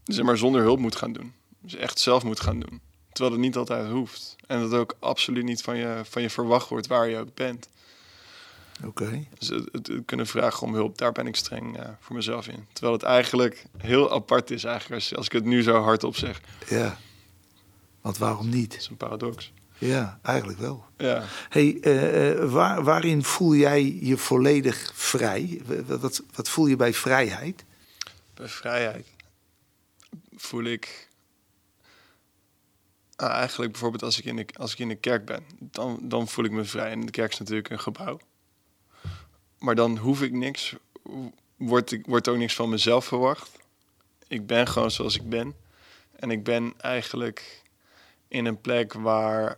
zeg 0.04 0.26
maar 0.26 0.38
zonder 0.38 0.62
hulp 0.62 0.80
moet 0.80 0.96
gaan 0.96 1.14
doen. 1.14 1.34
Dus 1.62 1.76
echt 1.76 2.00
zelf 2.00 2.24
moet 2.24 2.40
gaan 2.40 2.60
doen. 2.60 2.82
Terwijl 3.12 3.36
het 3.36 3.46
niet 3.46 3.56
altijd 3.56 3.92
hoeft. 3.92 4.36
En 4.48 4.60
dat 4.60 4.74
ook 4.74 4.96
absoluut 5.00 5.44
niet 5.44 5.62
van 5.62 5.78
je, 5.78 6.02
van 6.04 6.22
je 6.22 6.30
verwacht 6.30 6.70
wordt 6.70 6.88
waar 6.88 7.10
je 7.10 7.18
ook 7.18 7.34
bent. 7.34 7.70
Oké. 8.84 9.26
Dus 9.38 9.48
het, 9.48 9.92
kunnen 10.06 10.28
vragen 10.28 10.68
om 10.68 10.74
hulp, 10.74 10.98
daar 10.98 11.12
ben 11.12 11.28
ik 11.28 11.36
streng 11.36 11.78
uh, 11.78 11.86
voor 12.00 12.16
mezelf 12.16 12.48
in. 12.48 12.68
Terwijl 12.74 12.94
het 12.94 13.04
eigenlijk 13.04 13.66
heel 13.78 14.12
apart 14.12 14.52
is 14.52 14.64
eigenlijk 14.64 15.02
als, 15.02 15.16
als 15.16 15.26
ik 15.26 15.32
het 15.32 15.46
nu 15.46 15.62
zo 15.62 15.82
hardop 15.82 16.16
zeg. 16.16 16.42
Ja, 16.68 16.98
want 18.02 18.18
waarom 18.18 18.50
niet? 18.50 18.72
Dat 18.72 18.80
is 18.80 18.88
een 18.88 18.98
paradox. 18.98 19.52
Ja, 19.78 20.20
eigenlijk 20.22 20.60
wel. 20.60 20.86
Ja. 20.98 21.24
Hey, 21.50 21.78
uh, 21.82 22.52
waar, 22.52 22.84
waarin 22.84 23.24
voel 23.24 23.56
jij 23.56 24.00
je 24.02 24.18
volledig 24.18 24.92
vrij? 24.94 25.62
Wat, 25.86 26.24
wat 26.34 26.50
voel 26.50 26.68
je 26.68 26.76
bij 26.76 26.94
vrijheid? 26.94 27.66
Bij 28.34 28.48
vrijheid 28.48 29.08
voel 30.36 30.64
ik 30.64 31.10
ah, 33.16 33.30
eigenlijk 33.30 33.72
bijvoorbeeld 33.72 34.04
als 34.04 34.20
ik, 34.20 34.26
in 34.26 34.36
de, 34.36 34.46
als 34.58 34.72
ik 34.72 34.80
in 34.80 34.88
de 34.88 34.96
kerk 34.96 35.26
ben, 35.26 35.44
dan, 35.60 36.00
dan 36.02 36.28
voel 36.28 36.46
ik 36.46 36.52
me 36.52 36.64
vrij. 36.64 36.92
En 36.92 37.06
de 37.06 37.12
kerk 37.12 37.32
is 37.32 37.40
natuurlijk 37.40 37.70
een 37.70 37.80
gebouw 37.80 38.20
maar 39.60 39.76
dan 39.76 39.98
hoef 39.98 40.22
ik 40.22 40.32
niks, 40.32 40.76
wordt, 41.56 41.98
wordt 42.06 42.28
ook 42.28 42.38
niks 42.38 42.56
van 42.56 42.70
mezelf 42.70 43.06
verwacht. 43.06 43.60
Ik 44.28 44.48
ben 44.48 44.68
gewoon 44.68 44.92
zoals 44.92 45.16
ik 45.16 45.30
ben. 45.30 45.56
En 46.16 46.32
ik 46.32 46.44
ben 46.44 46.74
eigenlijk 46.78 47.64
in 48.28 48.46
een 48.46 48.62
plek 48.62 48.94
waar 48.94 49.58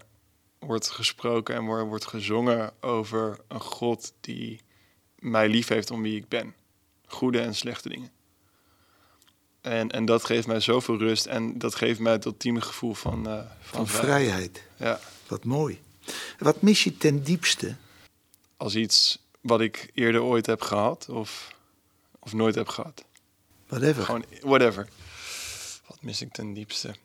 wordt 0.60 0.90
gesproken 0.90 1.56
en 1.56 1.66
waar 1.66 1.86
wordt 1.86 2.06
gezongen 2.06 2.74
over 2.80 3.40
een 3.48 3.62
God 3.62 4.14
die 4.22 4.62
mij 5.20 5.50
lief 5.50 5.68
heeft 5.68 5.92
om 5.92 6.02
wie 6.02 6.16
ik 6.16 6.28
ben. 6.28 6.56
Goede 7.06 7.40
en 7.40 7.56
slechte 7.56 7.90
dingen. 7.90 8.12
En, 9.62 9.90
en 9.90 10.06
dat 10.06 10.26
geeft 10.26 10.48
mij 10.48 10.60
zoveel 10.60 10.98
rust 10.98 11.26
en 11.26 11.58
dat 11.58 11.76
geeft 11.76 12.00
mij 12.00 12.12
het 12.12 12.26
ultieme 12.26 12.62
gevoel 12.62 12.94
van, 12.94 13.28
uh, 13.28 13.34
van, 13.60 13.88
van 13.88 13.88
vrijheid. 13.88 14.64
Ja. 14.78 15.00
Wat 15.28 15.44
mooi. 15.44 15.82
Wat 16.40 16.62
mis 16.62 16.84
je 16.84 16.98
ten 16.98 17.24
diepste? 17.24 17.76
Als 18.58 18.76
iets 18.76 19.20
wat 19.42 19.62
ik 19.62 19.92
eerder 19.94 20.22
ooit 20.22 20.46
heb 20.46 20.62
gehad 20.62 21.10
of, 21.10 21.56
of 22.20 22.34
nooit 22.34 22.56
heb 22.56 22.68
gehad. 22.68 23.06
Whatever. 23.68 24.04
Gewoon 24.04 24.26
whatever. 24.42 24.88
Wat 25.88 26.02
mis 26.02 26.22
ik 26.22 26.32
ten 26.32 26.54
diepste? 26.54 26.96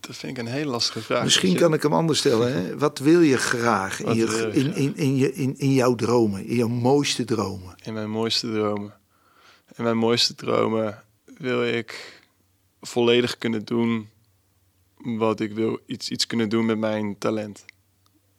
Dat 0.00 0.16
vind 0.16 0.38
ik 0.38 0.44
een 0.44 0.52
hele 0.52 0.70
lastige 0.70 1.00
vraag. 1.00 1.24
Misschien 1.24 1.56
kan 1.56 1.74
ik 1.74 1.82
hem 1.82 1.92
anders 1.92 2.18
stellen. 2.18 2.52
Hè? 2.52 2.78
Wat 2.78 2.98
wil 2.98 3.20
je 3.20 3.36
graag 3.36 4.02
in, 4.02 4.14
je, 4.14 4.50
in, 4.52 4.74
in, 4.74 4.96
in, 4.96 5.16
je, 5.16 5.32
in, 5.32 5.58
in 5.58 5.72
jouw 5.72 5.94
dromen, 5.94 6.46
in 6.46 6.54
jouw 6.54 6.68
mooiste 6.68 7.24
dromen? 7.24 7.74
In 7.82 7.92
mijn 7.92 8.10
mooiste 8.10 8.52
dromen. 8.52 8.94
In 9.76 9.84
mijn 9.84 9.96
mooiste 9.96 10.34
dromen 10.34 11.04
wil 11.24 11.64
ik 11.64 12.20
volledig 12.80 13.38
kunnen 13.38 13.64
doen 13.64 14.08
wat 14.96 15.40
ik 15.40 15.52
wil. 15.52 15.80
Iets, 15.86 16.10
iets 16.10 16.26
kunnen 16.26 16.48
doen 16.48 16.66
met 16.66 16.78
mijn 16.78 17.18
talent. 17.18 17.64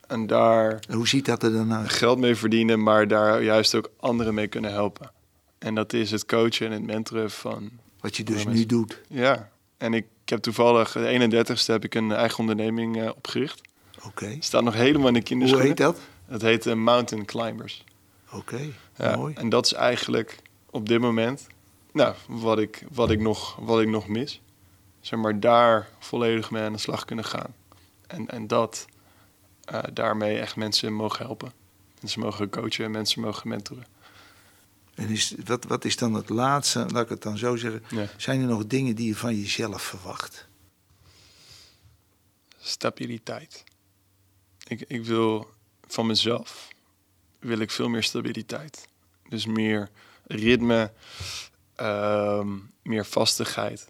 En 0.10 0.28
daar. 0.28 0.80
Hoe 0.90 1.08
ziet 1.08 1.26
dat 1.26 1.44
er 1.44 1.52
dan 1.52 1.74
uit? 1.74 1.90
Geld 1.90 2.20
mee 2.20 2.36
verdienen, 2.36 2.84
maar 2.84 3.08
daar 3.08 3.44
juist 3.44 3.76
ook 3.76 3.90
anderen 4.00 4.34
mee 4.34 4.48
kunnen 4.48 4.72
helpen. 4.72 5.12
En 5.58 5.76
dat 5.76 5.94
is 5.94 6.12
het 6.12 6.26
coachen 6.26 6.66
en 6.66 6.72
het 6.72 6.86
mentoren 6.86 7.32
van... 7.32 7.70
Wat 8.00 8.18
je 8.18 8.24
dus 8.24 8.46
nu 8.46 8.66
doet. 8.66 9.02
Ja, 9.08 9.50
en 9.78 9.94
ik, 9.94 10.06
ik 10.24 10.30
heb 10.30 10.40
toevallig, 10.40 10.92
de 10.92 11.30
31ste 11.46 11.66
heb 11.66 11.84
ik 11.84 11.96
een 11.96 12.12
eigen 12.12 12.40
onderneming 12.40 12.98
uh, 12.98 13.10
opgericht. 13.16 13.62
Oké. 14.06 14.36
Staat 14.40 14.64
nog 14.64 14.74
helemaal 14.74 15.08
in 15.08 15.14
de 15.14 15.22
kinderschoenen. 15.22 15.70
Hoe 15.70 15.78
heet 15.78 15.96
dat? 15.96 16.02
Het 16.26 16.42
heet 16.42 16.66
uh, 16.66 16.74
Mountain 16.74 17.26
Climbers. 17.26 17.84
Oké, 18.32 18.60
ja, 18.98 19.16
mooi. 19.16 19.34
En 19.34 19.50
dat 19.50 19.66
is 19.66 19.74
eigenlijk 19.74 20.40
op 20.70 20.88
dit 20.90 21.00
moment 21.00 21.48
nou, 21.92 22.16
wat, 22.28 22.60
ik, 22.60 22.84
wat, 22.92 23.12
ik 23.12 23.20
nog, 23.20 23.56
wat 23.56 23.82
ik 23.82 23.88
nog 23.88 24.08
mis. 24.08 24.42
Zeg 25.00 25.20
maar 25.20 25.40
daar 25.40 25.90
volledig 26.00 26.52
mee 26.52 26.64
aan 26.64 26.74
de 26.74 26.80
slag 26.80 27.06
kunnen 27.06 27.26
gaan. 27.26 27.54
En, 28.08 28.28
en 28.28 28.48
dat 28.48 28.86
uh, 29.72 29.80
daarmee 29.94 30.40
echt 30.40 30.56
mensen 30.56 30.94
mogen 30.94 31.26
helpen. 31.26 31.52
Mensen 32.00 32.20
mogen 32.22 32.50
coachen 32.50 32.86
en 32.86 32.92
mensen 32.92 33.22
mogen 33.22 33.48
mentoren. 33.50 33.86
En 34.96 35.10
is, 35.10 35.34
wat, 35.46 35.66
wat 35.66 35.86
is 35.86 35.98
dan 35.98 36.14
het 36.14 36.30
laatste, 36.30 36.86
laat 36.92 37.04
ik 37.04 37.10
het 37.10 37.22
dan 37.22 37.38
zo 37.38 37.56
zeggen, 37.56 37.84
Ja. 37.90 38.06
zijn 38.18 38.42
er 38.42 38.48
nog 38.48 38.68
dingen 38.68 38.96
die 38.96 39.08
je 39.08 39.16
van 39.16 39.36
jezelf 39.36 39.82
verwacht? 39.82 40.48
Stabiliteit. 42.60 43.64
Ik, 44.68 44.82
ik 44.88 45.06
wil 45.06 45.50
van 45.88 46.06
mezelf 46.08 46.68
wil 47.40 47.60
ik 47.60 47.72
veel 47.72 47.90
meer 47.90 48.04
stabiliteit. 48.04 48.88
Dus 49.30 49.46
meer 49.46 49.90
ritme, 50.26 50.92
ehm, 51.76 52.58
meer 52.82 53.06
vastigheid. 53.06 53.88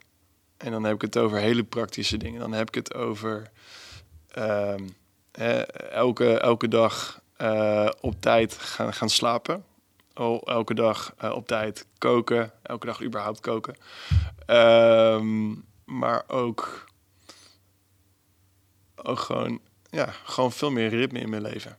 En 0.57 0.71
dan 0.71 0.83
heb 0.83 0.95
ik 0.95 1.01
het 1.01 1.17
over 1.17 1.37
hele 1.37 1.63
praktische 1.63 2.17
dingen. 2.17 2.39
Dan 2.39 2.51
heb 2.51 2.67
ik 2.67 2.75
het 2.75 2.93
over 2.93 3.51
ehm, 4.31 4.87
elke, 5.91 6.39
elke 6.39 6.67
dag 6.67 7.21
eh, 7.37 7.89
op 8.01 8.21
tijd 8.21 8.53
gaan, 8.53 8.93
gaan 8.93 9.09
slapen. 9.09 9.63
Oh, 10.13 10.41
elke 10.45 10.73
dag 10.73 11.13
eh, 11.17 11.31
op 11.31 11.47
tijd 11.47 11.85
koken. 11.97 12.51
Elke 12.63 12.85
dag 12.85 13.03
überhaupt 13.03 13.39
koken. 13.39 13.75
Ehm, 14.45 15.47
maar 15.85 16.23
ook, 16.27 16.85
ook 18.95 19.19
gewoon, 19.19 19.59
ja, 19.89 20.13
gewoon 20.23 20.51
veel 20.51 20.71
meer 20.71 20.89
ritme 20.89 21.19
in 21.19 21.29
mijn 21.29 21.41
leven. 21.41 21.77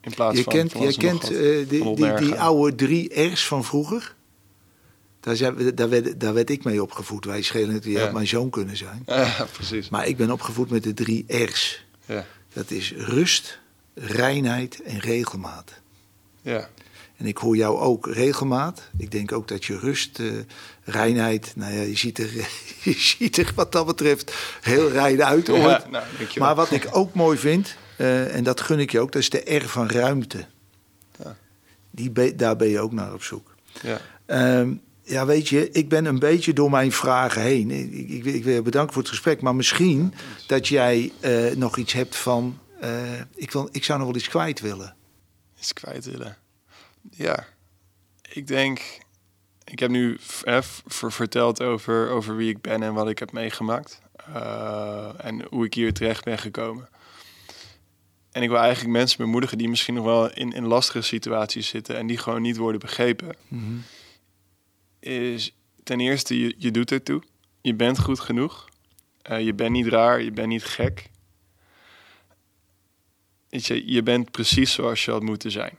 In 0.00 0.14
plaats 0.14 0.36
Je 0.36 0.42
van. 0.42 0.52
kent, 0.52 0.72
van 0.72 0.82
je 0.86 0.96
kent 0.96 1.22
eh, 1.22 1.68
die, 1.68 1.94
die, 1.94 2.14
die 2.14 2.34
oude 2.40 2.74
drie 2.76 3.20
R's 3.22 3.46
van 3.46 3.64
vroeger? 3.64 4.16
Daar, 5.20 5.36
zijn 5.36 5.54
we- 5.54 5.74
daar, 5.74 5.88
werd, 5.88 6.20
daar 6.20 6.34
werd 6.34 6.50
ik 6.50 6.64
mee 6.64 6.82
opgevoed. 6.82 7.24
Wij 7.24 7.42
schelen 7.42 7.74
het, 7.74 7.84
je 7.84 7.90
Ja. 7.90 8.00
had 8.00 8.12
mijn 8.12 8.26
zoon 8.26 8.50
kunnen 8.50 8.76
zijn. 8.76 9.02
Ja, 9.06 9.46
precies. 9.52 9.88
Maar 9.88 10.06
ik 10.06 10.16
ben 10.16 10.30
opgevoed 10.30 10.70
met 10.70 10.82
de 10.82 10.94
drie 10.94 11.24
R's. 11.44 11.86
Ja, 12.08 12.24
Dat 12.52 12.70
is 12.70 12.92
rust, 12.96 13.58
reinheid 13.94 14.82
en 14.82 14.98
regelmaat. 14.98 15.72
ja, 16.42 16.68
En 17.16 17.26
ik 17.26 17.36
hoor 17.36 17.56
jou 17.56 17.78
ook 17.78 18.06
regelmaat. 18.06 18.82
Ik 18.96 19.10
denk 19.10 19.32
ook 19.32 19.48
dat 19.48 19.64
je 19.64 19.78
rust, 19.78 20.18
eh, 20.20 20.32
reinheid... 20.84 21.52
Nou 21.56 21.72
ja, 21.72 21.80
je 21.82 21.96
ziet, 21.96 22.18
er, 22.18 22.30
je 22.88 22.92
ziet 22.92 23.36
er 23.36 23.52
wat 23.54 23.72
dat 23.72 23.86
betreft 23.86 24.34
heel 24.60 24.90
rein 24.90 25.24
uit. 25.24 25.46
Ja 25.46 25.84
nou. 25.90 26.04
Maar 26.38 26.54
wat 26.54 26.70
ik 26.70 26.88
ook 26.90 27.14
mooi 27.14 27.38
vind, 27.38 27.76
eh, 27.96 28.34
en 28.34 28.44
dat 28.44 28.60
gun 28.60 28.78
ik 28.78 28.90
je 28.90 29.00
ook... 29.00 29.12
dat 29.12 29.22
is 29.22 29.30
de 29.30 29.56
R 29.56 29.68
van 29.68 29.88
ruimte. 29.88 30.46
Ja. 31.24 31.36
Die 31.90 32.34
daar 32.36 32.56
ben 32.56 32.68
je 32.68 32.80
ook 32.80 32.92
naar 32.92 33.12
op 33.12 33.22
zoek. 33.22 33.54
Ja, 33.82 34.00
Ehm, 34.26 34.74
ja, 35.08 35.26
weet 35.26 35.48
je, 35.48 35.70
ik 35.70 35.88
ben 35.88 36.04
een 36.04 36.18
beetje 36.18 36.52
door 36.52 36.70
mijn 36.70 36.92
vragen 36.92 37.42
heen. 37.42 37.70
Ik, 37.70 38.08
ik, 38.08 38.24
ik 38.24 38.44
wil 38.44 38.54
je 38.54 38.62
bedanken 38.62 38.92
voor 38.92 39.02
het 39.02 39.10
gesprek. 39.10 39.40
Maar 39.40 39.54
misschien 39.54 40.14
dat 40.46 40.68
jij 40.68 41.12
eh, 41.20 41.56
nog 41.56 41.76
iets 41.76 41.92
hebt 41.92 42.16
van... 42.16 42.58
eh, 42.80 43.20
ik, 43.34 43.50
wil, 43.52 43.68
ik 43.72 43.84
zou 43.84 43.98
nog 43.98 44.08
wel 44.08 44.16
iets 44.16 44.28
kwijt 44.28 44.60
willen. 44.60 44.94
iets 45.58 45.72
kwijt 45.72 46.04
willen. 46.04 46.36
Ja, 47.10 47.46
ik 48.32 48.46
denk. 48.46 48.80
Ik 49.64 49.78
heb 49.78 49.90
nu 49.90 50.18
eh, 50.44 50.58
verteld 50.86 51.62
over, 51.62 52.10
over 52.10 52.36
wie 52.36 52.50
ik 52.50 52.60
ben 52.60 52.82
en 52.82 52.94
wat 52.94 53.08
ik 53.08 53.18
heb 53.18 53.32
meegemaakt. 53.32 54.00
Eh, 54.34 55.10
en 55.16 55.46
hoe 55.50 55.64
ik 55.64 55.74
hier 55.74 55.92
terecht 55.92 56.24
ben 56.24 56.38
gekomen. 56.38 56.88
En 58.32 58.42
ik 58.42 58.48
wil 58.48 58.58
eigenlijk 58.58 58.92
mensen 58.92 59.18
bemoedigen 59.18 59.58
die 59.58 59.68
misschien 59.68 59.94
nog 59.94 60.04
wel 60.04 60.32
in, 60.32 60.52
in 60.52 60.66
lastige 60.66 61.00
situaties 61.00 61.68
zitten 61.68 61.96
en 61.96 62.06
die 62.06 62.18
gewoon 62.18 62.42
niet 62.42 62.56
worden 62.56 62.80
begrepen. 62.80 63.34
Is 65.00 65.54
ten 65.82 66.00
eerste, 66.00 66.40
je, 66.40 66.54
je 66.58 66.70
doet 66.70 66.92
ertoe. 66.92 67.22
Je 67.60 67.74
bent 67.74 67.98
goed 67.98 68.20
genoeg. 68.20 68.68
Eh, 69.22 69.44
je 69.44 69.54
bent 69.54 69.70
niet 69.70 69.86
raar, 69.86 70.22
je 70.22 70.30
bent 70.30 70.48
niet 70.48 70.64
gek. 70.64 71.10
Je, 73.48 73.92
je 73.92 74.02
bent 74.02 74.30
precies 74.30 74.72
zoals 74.72 75.04
je 75.04 75.10
had 75.10 75.22
moeten 75.22 75.50
zijn. 75.50 75.78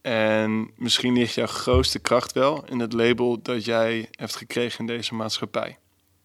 En 0.00 0.70
misschien 0.76 1.12
ligt 1.12 1.34
jouw 1.34 1.46
grootste 1.46 1.98
kracht 1.98 2.32
wel 2.32 2.64
in 2.66 2.78
het 2.78 2.92
label 2.92 3.42
dat 3.42 3.64
jij 3.64 4.08
hebt 4.10 4.36
gekregen 4.36 4.80
in 4.80 4.86
deze 4.86 5.14
maatschappij. 5.14 5.78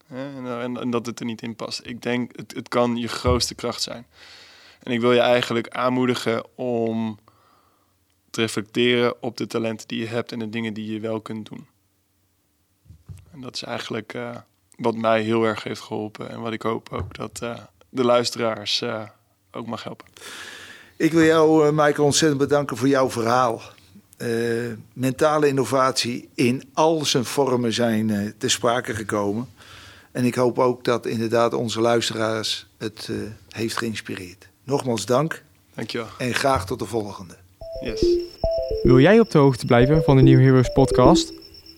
En 0.08 0.89
dat 0.89 1.06
het 1.06 1.19
er 1.19 1.26
niet 1.26 1.41
in 1.41 1.56
past. 1.56 1.82
Ik 1.84 2.02
denk, 2.02 2.38
het, 2.38 2.54
het 2.54 2.67
kan 2.67 2.95
je 2.95 3.08
grootste 3.08 3.56
kracht 3.56 3.82
zijn. 3.82 4.06
En 4.84 4.91
ik 4.91 5.00
wil 5.00 5.13
je 5.13 5.19
eigenlijk 5.19 5.69
aanmoedigen 5.69 6.58
om 6.58 7.19
te 8.30 8.41
reflecteren 8.41 9.21
op 9.24 9.38
de 9.38 9.47
talenten 9.47 9.88
die 9.88 10.00
je 10.00 10.08
hebt 10.08 10.32
en 10.32 10.39
de 10.39 10.50
dingen 10.50 10.74
die 10.74 10.91
je 10.93 11.00
wel 11.00 11.21
kunt 11.21 11.50
doen. 11.50 11.67
En 13.34 13.41
dat 13.41 13.56
is 13.56 13.63
eigenlijk 13.63 14.13
eh, 14.13 14.30
wat 14.78 14.96
mij 14.96 15.22
heel 15.22 15.44
erg 15.44 15.63
heeft 15.63 15.82
geholpen 15.82 16.30
en 16.30 16.41
wat 16.41 16.54
ik 16.54 16.62
hoop 16.62 16.89
ook 16.91 17.15
dat 17.15 17.39
eh, 17.41 17.58
de 17.89 18.04
luisteraars 18.04 18.82
eh, 18.82 19.04
ook 19.52 19.65
mag 19.67 19.84
helpen. 19.84 20.08
Ik 20.98 21.12
wil 21.12 21.24
jou, 21.24 21.72
Michael, 21.72 22.06
ontzettend 22.06 22.41
bedanken 22.41 22.78
voor 22.78 22.88
jouw 22.88 23.10
verhaal. 23.10 23.62
Eh, 24.22 24.28
mentale 24.94 25.48
innovatie 25.48 26.30
in 26.36 26.63
al 26.74 27.06
zijn 27.06 27.26
vormen 27.26 27.74
zijn 27.74 28.10
eh 28.10 28.32
te 28.38 28.50
sprake 28.50 28.94
gekomen. 28.94 29.50
En 30.12 30.26
ik 30.26 30.36
hoop 30.36 30.60
ook 30.60 30.84
dat 30.84 31.06
inderdaad 31.06 31.54
onze 31.54 31.82
luisteraars 31.82 32.67
het 32.78 33.08
eh, 33.10 33.15
heeft 33.50 33.78
geïnspireerd. 33.78 34.48
Nogmaals 34.63 35.06
dank 35.06 35.44
Dankjewel. 35.74 36.08
en 36.17 36.34
graag 36.34 36.65
tot 36.65 36.80
de 36.80 36.86
volgende. 36.86 37.36
Yes. 37.84 38.06
Wil 38.84 39.00
jij 39.00 39.20
op 39.20 39.32
de 39.32 39.38
hoogte 39.38 39.65
blijven 39.65 40.04
van 40.04 40.15
de 40.15 40.22
New 40.22 40.39
Heroes 40.39 40.72
podcast? 40.74 41.34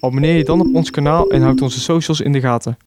Abonneer 0.05 0.37
je 0.37 0.43
dan 0.43 0.59
op 0.59 0.75
ons 0.75 0.89
kanaal 0.89 1.29
en 1.29 1.41
houd 1.41 1.61
onze 1.61 1.79
socials 1.79 2.21
in 2.21 2.31
de 2.31 2.39
gaten. 2.39 2.77